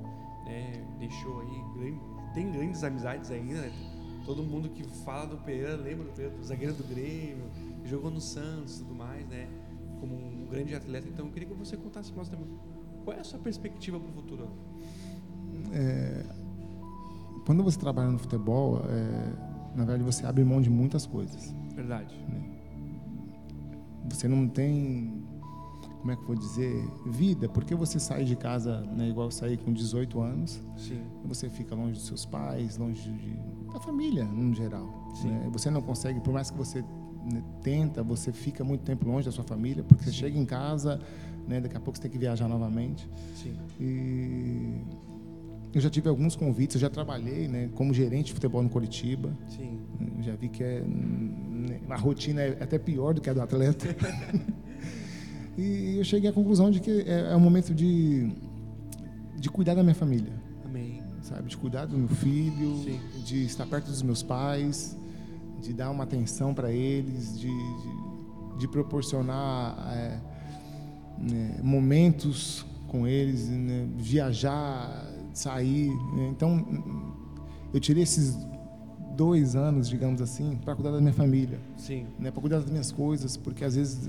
né, 0.46 0.84
deixou 1.00 1.42
aí, 1.42 1.64
grande, 1.76 2.00
tem 2.38 2.52
grandes 2.52 2.84
amizades 2.84 3.32
ainda, 3.32 3.62
né? 3.62 3.72
todo 4.24 4.44
mundo 4.44 4.70
que 4.70 4.84
fala 5.04 5.26
do 5.26 5.38
Pereira 5.38 5.76
lembra 5.76 6.06
do 6.06 6.12
Pereira, 6.12 6.38
do 6.38 6.44
zagueiro 6.44 6.74
do 6.76 6.84
Grêmio, 6.84 7.50
jogou 7.84 8.12
no 8.12 8.22
Santos 8.22 8.76
e 8.76 8.84
tudo 8.84 8.94
mais, 8.94 9.28
né, 9.28 9.48
como 10.00 10.16
um 10.16 10.46
grande 10.46 10.76
atleta, 10.76 11.08
então 11.10 11.26
eu 11.26 11.32
queria 11.32 11.48
que 11.48 11.56
você 11.56 11.76
contasse 11.76 12.12
para 12.12 12.20
nós 12.20 12.30
também, 12.30 12.48
qual 13.04 13.18
é 13.18 13.22
a 13.22 13.24
sua 13.24 13.40
perspectiva 13.40 14.00
para 14.00 14.10
o 14.10 14.14
futuro? 14.14 14.50
É, 15.74 16.24
quando 17.44 17.64
você 17.64 17.80
trabalha 17.80 18.12
no 18.12 18.20
futebol, 18.20 18.82
é, 18.88 19.76
na 19.76 19.86
verdade 19.86 20.04
você 20.04 20.24
abre 20.24 20.44
mão 20.44 20.62
de 20.62 20.70
muitas 20.70 21.08
coisas. 21.08 21.56
Verdade. 21.74 22.16
Né? 22.30 22.52
Você 24.12 24.28
não 24.28 24.48
tem 24.48 25.17
como 26.00 26.12
é 26.12 26.16
que 26.16 26.22
eu 26.22 26.28
vou 26.28 26.36
dizer, 26.36 26.88
vida, 27.06 27.50
porque 27.50 27.76
você 27.76 28.00
sai 28.00 28.24
de 28.24 28.36
casa, 28.36 28.82
né, 28.82 29.10
igual 29.10 29.28
eu 29.28 29.32
saí 29.32 29.58
com 29.58 29.74
18 29.74 30.22
anos, 30.22 30.62
Sim. 30.78 31.02
você 31.26 31.50
fica 31.50 31.76
longe 31.76 31.94
dos 31.94 32.06
seus 32.06 32.26
pais, 32.26 32.78
longe 32.78 33.10
de, 33.12 33.34
da 33.72 33.80
família, 33.80 34.24
no 34.24 34.54
geral. 34.54 35.12
Né? 35.24 35.50
Você 35.52 35.70
não 35.70 35.82
consegue, 35.82 36.20
por 36.20 36.34
mais 36.34 36.52
que 36.52 36.58
você 36.58 36.82
né, 37.32 37.44
tenta, 37.62 38.04
você 38.04 38.32
fica 38.32 38.64
muito 38.64 38.84
tempo 38.84 39.08
longe 39.08 39.26
da 39.26 39.32
sua 39.32 39.44
família, 39.44 39.84
porque 39.84 40.04
Sim. 40.06 40.12
você 40.12 40.16
chega 40.18 40.38
em 40.38 40.46
casa, 40.46 41.00
né, 41.48 41.60
daqui 41.60 41.76
a 41.76 41.80
pouco 41.80 41.98
você 41.98 42.04
tem 42.04 42.12
que 42.12 42.18
viajar 42.18 42.48
novamente. 42.48 43.10
Sim. 43.36 43.58
E 43.80 44.82
eu 45.74 45.82
já 45.82 45.90
tive 45.90 46.10
alguns 46.10 46.36
convites, 46.36 46.76
eu 46.76 46.82
já 46.82 46.90
trabalhei 46.90 47.48
né, 47.48 47.70
como 47.76 47.94
gerente 47.94 48.28
de 48.28 48.34
futebol 48.34 48.64
no 48.64 48.70
Curitiba. 48.70 49.32
Sim. 49.48 49.80
Já 50.22 50.36
vi 50.36 50.50
que 50.50 50.64
é, 50.64 50.82
né, 50.82 51.80
a 51.90 51.98
rotina 51.98 52.42
é 52.42 52.58
até 52.62 52.80
pior 52.80 53.14
do 53.14 53.22
que 53.22 53.30
a 53.30 53.34
do 53.34 53.42
atleta. 53.42 53.88
E 55.58 55.98
eu 55.98 56.04
cheguei 56.04 56.30
à 56.30 56.34
conclusão 56.34 56.70
de 56.70 56.80
que 56.80 56.92
é, 57.02 57.32
é 57.32 57.36
um 57.36 57.40
momento 57.40 57.74
de, 57.74 58.32
de 59.36 59.50
cuidar 59.50 59.74
da 59.74 59.82
minha 59.82 59.96
família. 59.96 60.32
Amém. 60.64 61.02
Sabe? 61.24 61.50
De 61.50 61.58
cuidar 61.58 61.86
do 61.86 61.98
meu 61.98 62.08
filho, 62.08 62.78
Sim. 62.84 63.00
de 63.26 63.46
estar 63.46 63.66
perto 63.66 63.88
dos 63.88 64.04
meus 64.04 64.22
pais, 64.22 64.96
de 65.60 65.74
dar 65.74 65.90
uma 65.90 66.04
atenção 66.04 66.54
para 66.54 66.72
eles, 66.72 67.40
de, 67.40 67.48
de, 67.48 68.60
de 68.60 68.68
proporcionar 68.68 69.76
é, 69.94 70.20
né, 71.18 71.60
momentos 71.64 72.64
com 72.88 73.08
eles, 73.08 73.50
né, 73.50 73.88
viajar, 73.98 75.12
sair. 75.34 75.90
Né? 75.90 76.30
Então, 76.30 76.66
eu 77.74 77.80
tirei 77.80 78.04
esses 78.04 78.38
dois 79.16 79.56
anos, 79.56 79.90
digamos 79.90 80.22
assim, 80.22 80.56
para 80.64 80.76
cuidar 80.76 80.92
da 80.92 81.02
minha 81.02 81.14
família. 81.14 81.60
Sim. 81.78 82.06
Né, 82.20 82.30
para 82.30 82.42
cuidar 82.42 82.60
das 82.60 82.70
minhas 82.70 82.92
coisas, 82.92 83.36
porque 83.36 83.66
às 83.66 83.76
vezes 83.76 84.08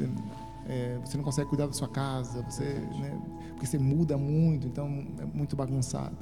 é, 0.69 0.99
você 1.03 1.17
não 1.17 1.25
consegue 1.25 1.49
cuidar 1.49 1.67
da 1.67 1.73
sua 1.73 1.89
casa, 1.89 2.43
você, 2.43 2.65
né, 2.65 3.19
porque 3.51 3.67
você 3.67 3.79
muda 3.79 4.19
muito, 4.19 4.67
então 4.67 4.87
é 5.19 5.25
muito 5.25 5.57
bagunçado. 5.57 6.17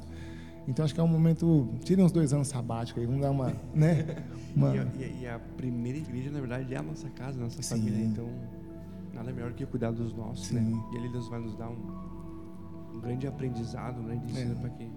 Então 0.67 0.83
acho 0.83 0.93
que 0.93 0.99
é 0.99 1.03
um 1.03 1.07
momento. 1.07 1.69
Tirem 1.83 2.03
uns 2.03 2.11
dois 2.11 2.33
anos 2.33 2.47
sabáticos 2.47 3.01
aí, 3.01 3.05
vamos 3.05 3.21
dar 3.21 3.31
uma. 3.31 3.53
Né, 3.73 4.23
uma... 4.55 4.75
E, 4.75 4.79
a, 4.79 5.07
e, 5.07 5.27
a, 5.27 5.39
primeira 5.39 5.97
igreja, 5.97 6.31
na 6.31 6.39
verdade, 6.39 6.73
é 6.73 6.77
a 6.77 6.81
nossa 6.81 7.09
casa, 7.09 7.39
a 7.39 7.43
nossa 7.43 7.61
Sim. 7.61 7.77
família. 7.77 8.05
Então, 8.05 8.27
nada 9.13 9.31
melhor 9.31 9.53
que 9.53 9.65
cuidar 9.65 9.91
dos 9.91 10.13
nossos. 10.13 10.51
Né? 10.51 10.61
E 10.93 10.97
ali 10.97 11.09
Deus 11.09 11.29
vai 11.29 11.39
nos 11.39 11.55
dar 11.55 11.69
um, 11.69 12.95
um 12.95 12.99
grande 12.99 13.27
aprendizado, 13.27 13.99
um 13.99 14.05
grande 14.05 14.31
ensino 14.31 14.53
é. 14.53 14.55
para 14.55 14.69
quem. 14.71 14.91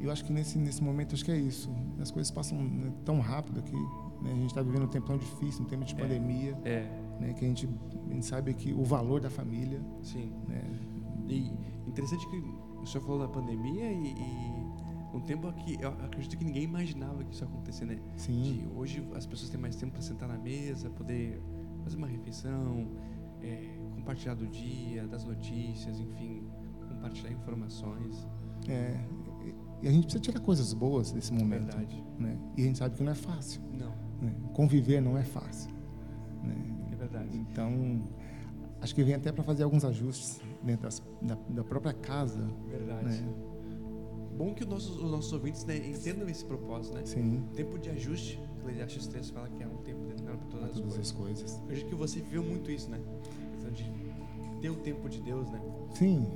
Eu 0.00 0.10
acho 0.10 0.24
que 0.24 0.32
nesse, 0.32 0.58
nesse 0.58 0.82
momento, 0.82 1.14
acho 1.14 1.24
que 1.24 1.32
é 1.32 1.36
isso. 1.36 1.70
As 2.00 2.10
coisas 2.10 2.30
passam 2.30 2.58
né, 2.58 2.92
tão 3.04 3.20
rápido 3.20 3.60
aqui. 3.60 3.76
Né? 4.22 4.32
A 4.32 4.34
gente 4.34 4.46
está 4.46 4.62
vivendo 4.62 4.84
um 4.84 4.88
tempo 4.88 5.06
tão 5.06 5.16
difícil, 5.16 5.62
um 5.62 5.68
tempo 5.68 5.84
de 5.84 5.94
é. 5.94 5.98
pandemia. 5.98 6.58
É. 6.64 6.86
Né? 7.18 7.32
Que 7.32 7.44
a 7.44 7.48
gente, 7.48 7.68
a 8.08 8.12
gente 8.12 8.26
sabe 8.26 8.54
que 8.54 8.72
o 8.72 8.84
valor 8.84 9.20
da 9.20 9.30
família. 9.30 9.80
Sim. 10.02 10.32
Né? 10.46 10.62
E 11.28 11.52
interessante 11.86 12.26
que 12.28 12.36
o 12.80 12.86
senhor 12.86 13.04
falou 13.04 13.18
da 13.20 13.28
pandemia 13.28 13.90
e, 13.92 14.12
e 14.12 14.68
Um 15.12 15.20
tempo 15.20 15.50
que 15.52 15.76
eu 15.80 15.88
acredito 15.88 16.36
que 16.36 16.44
ninguém 16.44 16.64
imaginava 16.64 17.24
que 17.24 17.34
isso 17.34 17.42
ia 17.42 17.48
acontecer, 17.48 17.84
né? 17.86 17.98
Sim. 18.16 18.42
De 18.42 18.68
hoje 18.76 19.06
as 19.14 19.26
pessoas 19.26 19.50
têm 19.50 19.60
mais 19.60 19.74
tempo 19.76 19.92
para 19.92 20.02
sentar 20.02 20.28
na 20.28 20.38
mesa, 20.38 20.90
poder 20.90 21.42
fazer 21.82 21.96
uma 21.96 22.06
refeição, 22.06 22.88
é, 23.42 23.78
compartilhar 23.94 24.34
do 24.34 24.46
dia, 24.46 25.06
das 25.06 25.24
notícias, 25.24 25.98
enfim, 25.98 26.42
compartilhar 26.88 27.32
informações. 27.32 28.26
É, 28.68 29.00
e 29.82 29.88
a 29.88 29.90
gente 29.90 30.04
precisa 30.04 30.22
tirar 30.22 30.40
coisas 30.40 30.72
boas 30.72 31.10
desse 31.12 31.32
momento. 31.32 31.66
Verdade. 31.66 32.04
Né? 32.18 32.38
E 32.56 32.62
a 32.62 32.64
gente 32.66 32.78
sabe 32.78 32.96
que 32.96 33.02
não 33.02 33.12
é 33.12 33.14
fácil. 33.14 33.62
Não, 33.72 33.94
né? 34.20 34.34
Conviver 34.52 35.00
não 35.00 35.16
é 35.16 35.24
fácil. 35.24 35.70
Né? 36.42 36.77
Verdade. 37.10 37.38
Então, 37.38 38.02
acho 38.80 38.94
que 38.94 39.02
vem 39.02 39.14
até 39.14 39.32
para 39.32 39.44
fazer 39.44 39.62
alguns 39.62 39.84
ajustes 39.84 40.40
dentro 40.62 40.82
das, 40.82 41.02
da, 41.22 41.36
da, 41.48 41.64
própria 41.64 41.92
casa. 41.92 42.48
Verdade. 42.68 43.22
Né? 43.22 43.34
Bom 44.36 44.54
que 44.54 44.62
os 44.62 44.68
nossos, 44.68 44.96
os 44.96 45.10
nossos 45.10 45.32
ouvintes 45.32 45.64
né, 45.64 45.76
entendam 45.76 46.28
esse 46.28 46.44
propósito, 46.44 46.94
né? 46.94 47.02
Sim. 47.04 47.42
Tempo 47.54 47.78
de 47.78 47.90
ajuste, 47.90 48.40
Eclesiastes 48.60 49.06
3 49.08 49.30
fala 49.30 49.48
que 49.48 49.62
é 49.62 49.66
um 49.66 49.78
tempo 49.78 50.04
determinado 50.06 50.38
para 50.38 50.60
todas, 50.60 50.76
todas 50.76 50.92
as, 50.94 51.00
as 51.00 51.12
coisas. 51.12 51.42
coisas. 51.42 51.56
Eu 51.56 51.64
acredito 51.64 51.88
que 51.88 51.94
você 51.94 52.20
viveu 52.20 52.42
muito 52.44 52.70
isso, 52.70 52.88
né? 52.88 53.00
De 53.72 53.90
ter 54.60 54.70
o 54.70 54.76
tempo 54.76 55.08
de 55.08 55.20
Deus, 55.20 55.50
né? 55.50 55.60
Sim. 55.94 56.26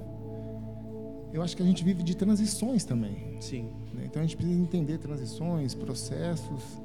Eu 1.32 1.42
acho 1.42 1.56
que 1.56 1.62
a 1.62 1.66
gente 1.66 1.82
vive 1.82 2.02
de 2.02 2.14
transições 2.14 2.84
também. 2.84 3.40
Sim. 3.40 3.70
Né? 3.94 4.04
Então 4.04 4.20
a 4.20 4.24
gente 4.24 4.36
precisa 4.36 4.60
entender 4.60 4.98
transições, 4.98 5.74
processos, 5.74 6.78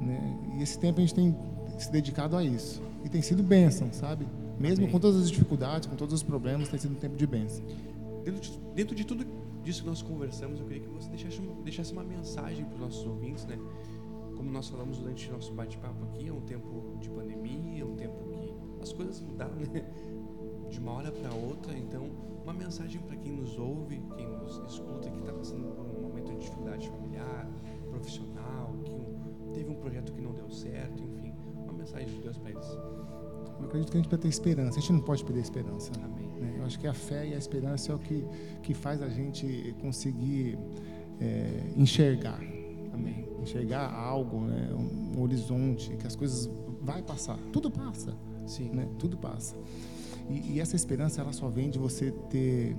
né? 0.00 0.38
E 0.56 0.62
esse 0.62 0.78
tempo 0.78 0.98
a 0.98 1.00
gente 1.00 1.14
tem 1.14 1.36
se 1.78 1.90
dedicado 1.90 2.36
a 2.36 2.42
isso. 2.42 2.82
E 3.04 3.08
tem 3.08 3.20
sido 3.20 3.42
bênção, 3.42 3.92
sabe? 3.92 4.26
Mesmo 4.58 4.84
Amém. 4.84 4.92
com 4.92 4.98
todas 4.98 5.20
as 5.20 5.30
dificuldades, 5.30 5.86
com 5.86 5.94
todos 5.94 6.14
os 6.14 6.22
problemas, 6.22 6.68
tem 6.68 6.78
sido 6.78 6.92
um 6.92 6.98
tempo 6.98 7.16
de 7.16 7.26
bênção. 7.26 7.62
Dentro 8.24 8.40
de, 8.40 8.58
dentro 8.74 8.96
de 8.96 9.04
tudo 9.04 9.26
disso 9.62 9.82
que 9.82 9.88
nós 9.88 10.00
conversamos, 10.00 10.58
eu 10.58 10.66
queria 10.66 10.82
que 10.82 10.88
você 10.88 11.08
deixasse 11.10 11.38
uma, 11.38 11.62
deixasse 11.62 11.92
uma 11.92 12.02
mensagem 12.02 12.64
para 12.64 12.74
os 12.74 12.80
nossos 12.80 13.06
ouvintes, 13.06 13.44
né? 13.44 13.58
Como 14.36 14.50
nós 14.50 14.68
falamos 14.68 14.98
durante 14.98 15.28
o 15.28 15.32
nosso 15.32 15.52
bate-papo 15.52 16.04
aqui, 16.04 16.28
é 16.28 16.32
um 16.32 16.40
tempo 16.40 16.96
de 16.98 17.10
pandemia, 17.10 17.82
é 17.82 17.84
um 17.84 17.94
tempo 17.94 18.24
que 18.30 18.82
as 18.82 18.92
coisas 18.92 19.20
mudaram, 19.20 19.54
né? 19.54 19.84
De 20.70 20.78
uma 20.78 20.92
hora 20.92 21.12
para 21.12 21.32
outra. 21.34 21.76
Então, 21.76 22.10
uma 22.42 22.52
mensagem 22.52 23.00
para 23.00 23.16
quem 23.16 23.32
nos 23.32 23.58
ouve, 23.58 24.02
quem 24.16 24.26
nos 24.26 24.56
escuta, 24.66 25.10
que 25.10 25.18
está 25.18 25.32
passando 25.32 25.64
por 25.74 25.86
um 25.86 26.02
momento 26.08 26.32
de 26.32 26.38
dificuldade 26.38 26.88
familiar, 26.88 27.48
profissional, 27.90 28.74
que 28.84 28.92
um, 28.92 29.52
teve 29.52 29.70
um 29.70 29.76
projeto 29.76 30.12
que 30.12 30.20
não 30.20 30.32
deu 30.32 30.50
certo, 30.50 31.02
enfim, 31.02 31.23
mensagem 31.84 32.08
de 32.08 32.20
Deus 32.20 32.38
para 32.38 32.50
eles. 32.50 32.66
Eu 33.60 33.66
acredito 33.66 33.90
que 33.90 33.98
a 33.98 34.00
gente 34.00 34.08
precisa 34.08 34.18
ter 34.18 34.28
esperança. 34.28 34.78
A 34.78 34.80
gente 34.80 34.92
não 34.92 35.00
pode 35.00 35.24
perder 35.24 35.40
esperança. 35.40 35.92
Né? 36.40 36.56
Eu 36.58 36.64
acho 36.64 36.78
que 36.78 36.86
a 36.86 36.94
fé 36.94 37.28
e 37.28 37.34
a 37.34 37.38
esperança 37.38 37.92
é 37.92 37.94
o 37.94 37.98
que, 37.98 38.24
que 38.62 38.74
faz 38.74 39.02
a 39.02 39.08
gente 39.08 39.74
conseguir 39.80 40.58
é, 41.20 41.72
enxergar. 41.76 42.40
Amém. 42.92 43.28
Enxergar 43.40 43.92
algo, 43.92 44.40
né? 44.40 44.70
um 44.74 45.20
horizonte, 45.20 45.94
que 45.96 46.06
as 46.06 46.16
coisas 46.16 46.50
vai 46.80 47.02
passar. 47.02 47.38
Tudo 47.52 47.70
passa. 47.70 48.14
Sim. 48.46 48.70
Né? 48.70 48.88
Tudo 48.98 49.16
passa. 49.16 49.54
E, 50.28 50.54
e, 50.54 50.60
essa 50.60 50.74
esperança, 50.74 51.20
ela 51.20 51.32
só 51.32 51.48
vem 51.48 51.68
de 51.68 51.78
você 51.78 52.10
ter 52.30 52.74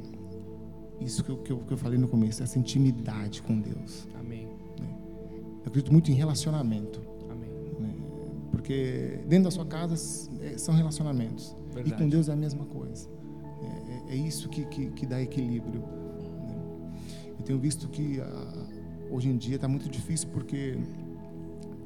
isso 1.00 1.24
que 1.24 1.30
eu, 1.30 1.38
que 1.38 1.52
eu, 1.52 1.60
que 1.60 1.74
eu 1.74 1.78
falei 1.78 2.00
no 2.00 2.08
começo, 2.08 2.42
essa 2.42 2.58
intimidade 2.58 3.42
com 3.42 3.60
Deus. 3.60 4.08
Amém. 4.20 4.48
Eu 5.64 5.68
acredito 5.68 5.92
muito 5.92 6.10
em 6.12 6.16
relacionamento. 6.16 7.15
Porque 8.66 9.20
dentro 9.28 9.44
da 9.44 9.52
sua 9.52 9.66
casa 9.66 9.94
é, 10.42 10.58
são 10.58 10.74
relacionamentos. 10.74 11.56
Verdade. 11.72 11.90
E 11.92 11.94
com 11.94 12.10
Deus 12.10 12.30
é 12.30 12.34
a 12.34 12.36
mesma 12.36 12.66
coisa. 12.66 13.08
É, 14.10 14.14
é 14.14 14.16
isso 14.16 14.50
que, 14.50 14.66
que, 14.66 14.88
que, 14.88 15.06
dá 15.06 15.22
equilíbrio. 15.22 15.82
Né? 15.82 16.56
Eu 17.38 17.46
tenho 17.46 17.60
visto 17.60 17.88
que 17.88 18.20
a, 18.20 18.68
hoje 19.12 19.30
em 19.30 19.38
dia 19.38 19.58
está 19.58 19.68
muito 19.68 19.88
difícil 19.88 20.30
porque 20.30 20.80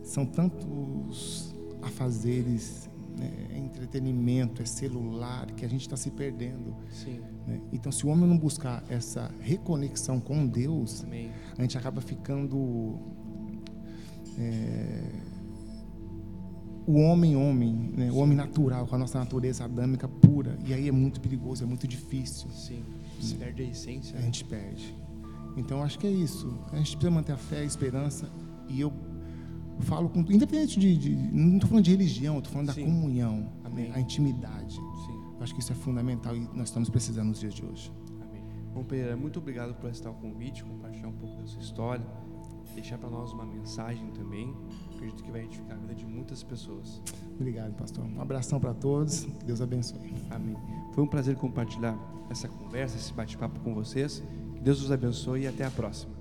são 0.04 0.26
tantos 0.26 1.54
afazeres 1.82 2.90
né, 3.18 3.30
é 3.54 3.58
entretenimento, 3.58 4.62
é 4.62 4.66
celular, 4.66 5.48
que 5.48 5.66
a 5.66 5.68
gente 5.68 5.82
está 5.82 5.98
se 5.98 6.10
perdendo. 6.10 6.78
Né? 7.46 7.60
Então, 7.74 7.92
se 7.92 8.06
o 8.06 8.10
homem 8.10 8.26
não 8.26 8.38
buscar 8.38 8.86
essa 8.90 9.30
reconexão 9.42 10.22
com 10.22 10.48
Deus, 10.48 11.04
Amém. 11.04 11.30
a 11.58 11.62
gente 11.62 11.78
acaba 11.78 12.00
ficando 12.00 12.98
é, 14.38 15.29
o 16.90 16.96
homem 17.02 17.36
homem, 17.36 17.94
né? 17.96 18.12
o 18.12 18.16
homem 18.16 18.36
natural, 18.36 18.88
com 18.88 18.96
a 18.96 18.98
nossa 18.98 19.20
natureza 19.20 19.64
adâmica 19.64 20.08
pura. 20.08 20.58
E 20.66 20.74
aí 20.74 20.88
é 20.88 20.92
muito 20.92 21.22
perigoso, 21.22 21.64
é 21.64 21.68
muito 21.68 21.88
difícil. 21.88 22.50
Sim. 22.50 22.84
Se 23.22 23.36
perde 23.36 23.62
a 23.62 23.66
essência. 23.66 24.18
A 24.18 24.22
gente 24.22 24.44
perde. 24.44 24.96
Então, 25.56 25.84
acho 25.84 26.00
que 26.00 26.08
é 26.08 26.12
isso. 26.12 26.52
A 26.72 26.78
gente 26.78 26.98
precisa 26.98 27.12
manter 27.12 27.34
a 27.34 27.38
fé, 27.38 27.60
a 27.60 27.64
esperança. 27.64 28.28
E 28.68 28.82
eu 28.82 28.92
falo 29.82 30.10
com 30.10 30.22
independente 30.22 30.80
de, 30.80 30.98
de 30.98 31.16
não 31.16 31.56
estou 31.56 31.70
falando 31.70 31.86
de 31.86 31.92
religião, 31.92 32.40
estou 32.40 32.54
falando 32.54 32.74
Sim. 32.74 32.82
da 32.82 32.88
comunhão, 32.88 33.52
Amém. 33.64 33.92
a 33.94 34.00
intimidade. 34.00 34.74
Sim. 34.74 35.20
Eu 35.38 35.44
acho 35.44 35.54
que 35.54 35.62
isso 35.62 35.72
é 35.72 35.76
fundamental 35.76 36.36
e 36.36 36.40
nós 36.56 36.70
estamos 36.70 36.90
precisando 36.90 37.28
nos 37.28 37.40
dias 37.40 37.54
de 37.54 37.64
hoje. 37.64 37.92
Amém. 38.20 38.42
Bom, 38.74 38.84
Pereira, 38.84 39.16
muito 39.16 39.38
obrigado 39.38 39.76
por 39.76 39.92
aceitar 39.92 40.10
o 40.10 40.16
convite, 40.16 40.64
compartilhar 40.64 41.08
um 41.08 41.14
pouco 41.14 41.38
da 41.38 41.46
sua 41.46 41.62
história, 41.62 42.06
deixar 42.74 42.98
para 42.98 43.12
nós 43.12 43.32
uma 43.32 43.46
mensagem 43.46 44.10
também. 44.12 44.56
Acredito 45.00 45.24
que 45.24 45.32
vai 45.32 45.44
edificar 45.46 45.78
a 45.78 45.80
vida 45.80 45.96
de 45.96 46.06
muitas 46.06 46.44
pessoas. 46.44 47.02
Obrigado, 47.40 47.74
pastor. 47.76 48.04
Um 48.04 48.22
abração 48.22 48.60
para 48.60 48.74
todos. 48.74 49.24
Deus 49.46 49.62
abençoe. 49.62 50.14
Amém. 50.30 50.58
Foi 50.92 51.06
um 51.06 51.08
prazer 51.08 51.38
compartilhar 51.38 51.98
essa 52.30 52.50
conversa, 52.50 52.98
esse 52.98 53.14
bate-papo 53.14 53.62
com 53.62 53.74
vocês. 53.74 54.22
Que 54.56 54.60
Deus 54.62 54.84
os 54.84 54.92
abençoe 54.92 55.44
e 55.44 55.48
até 55.48 55.64
a 55.64 55.72
próxima. 55.72 56.19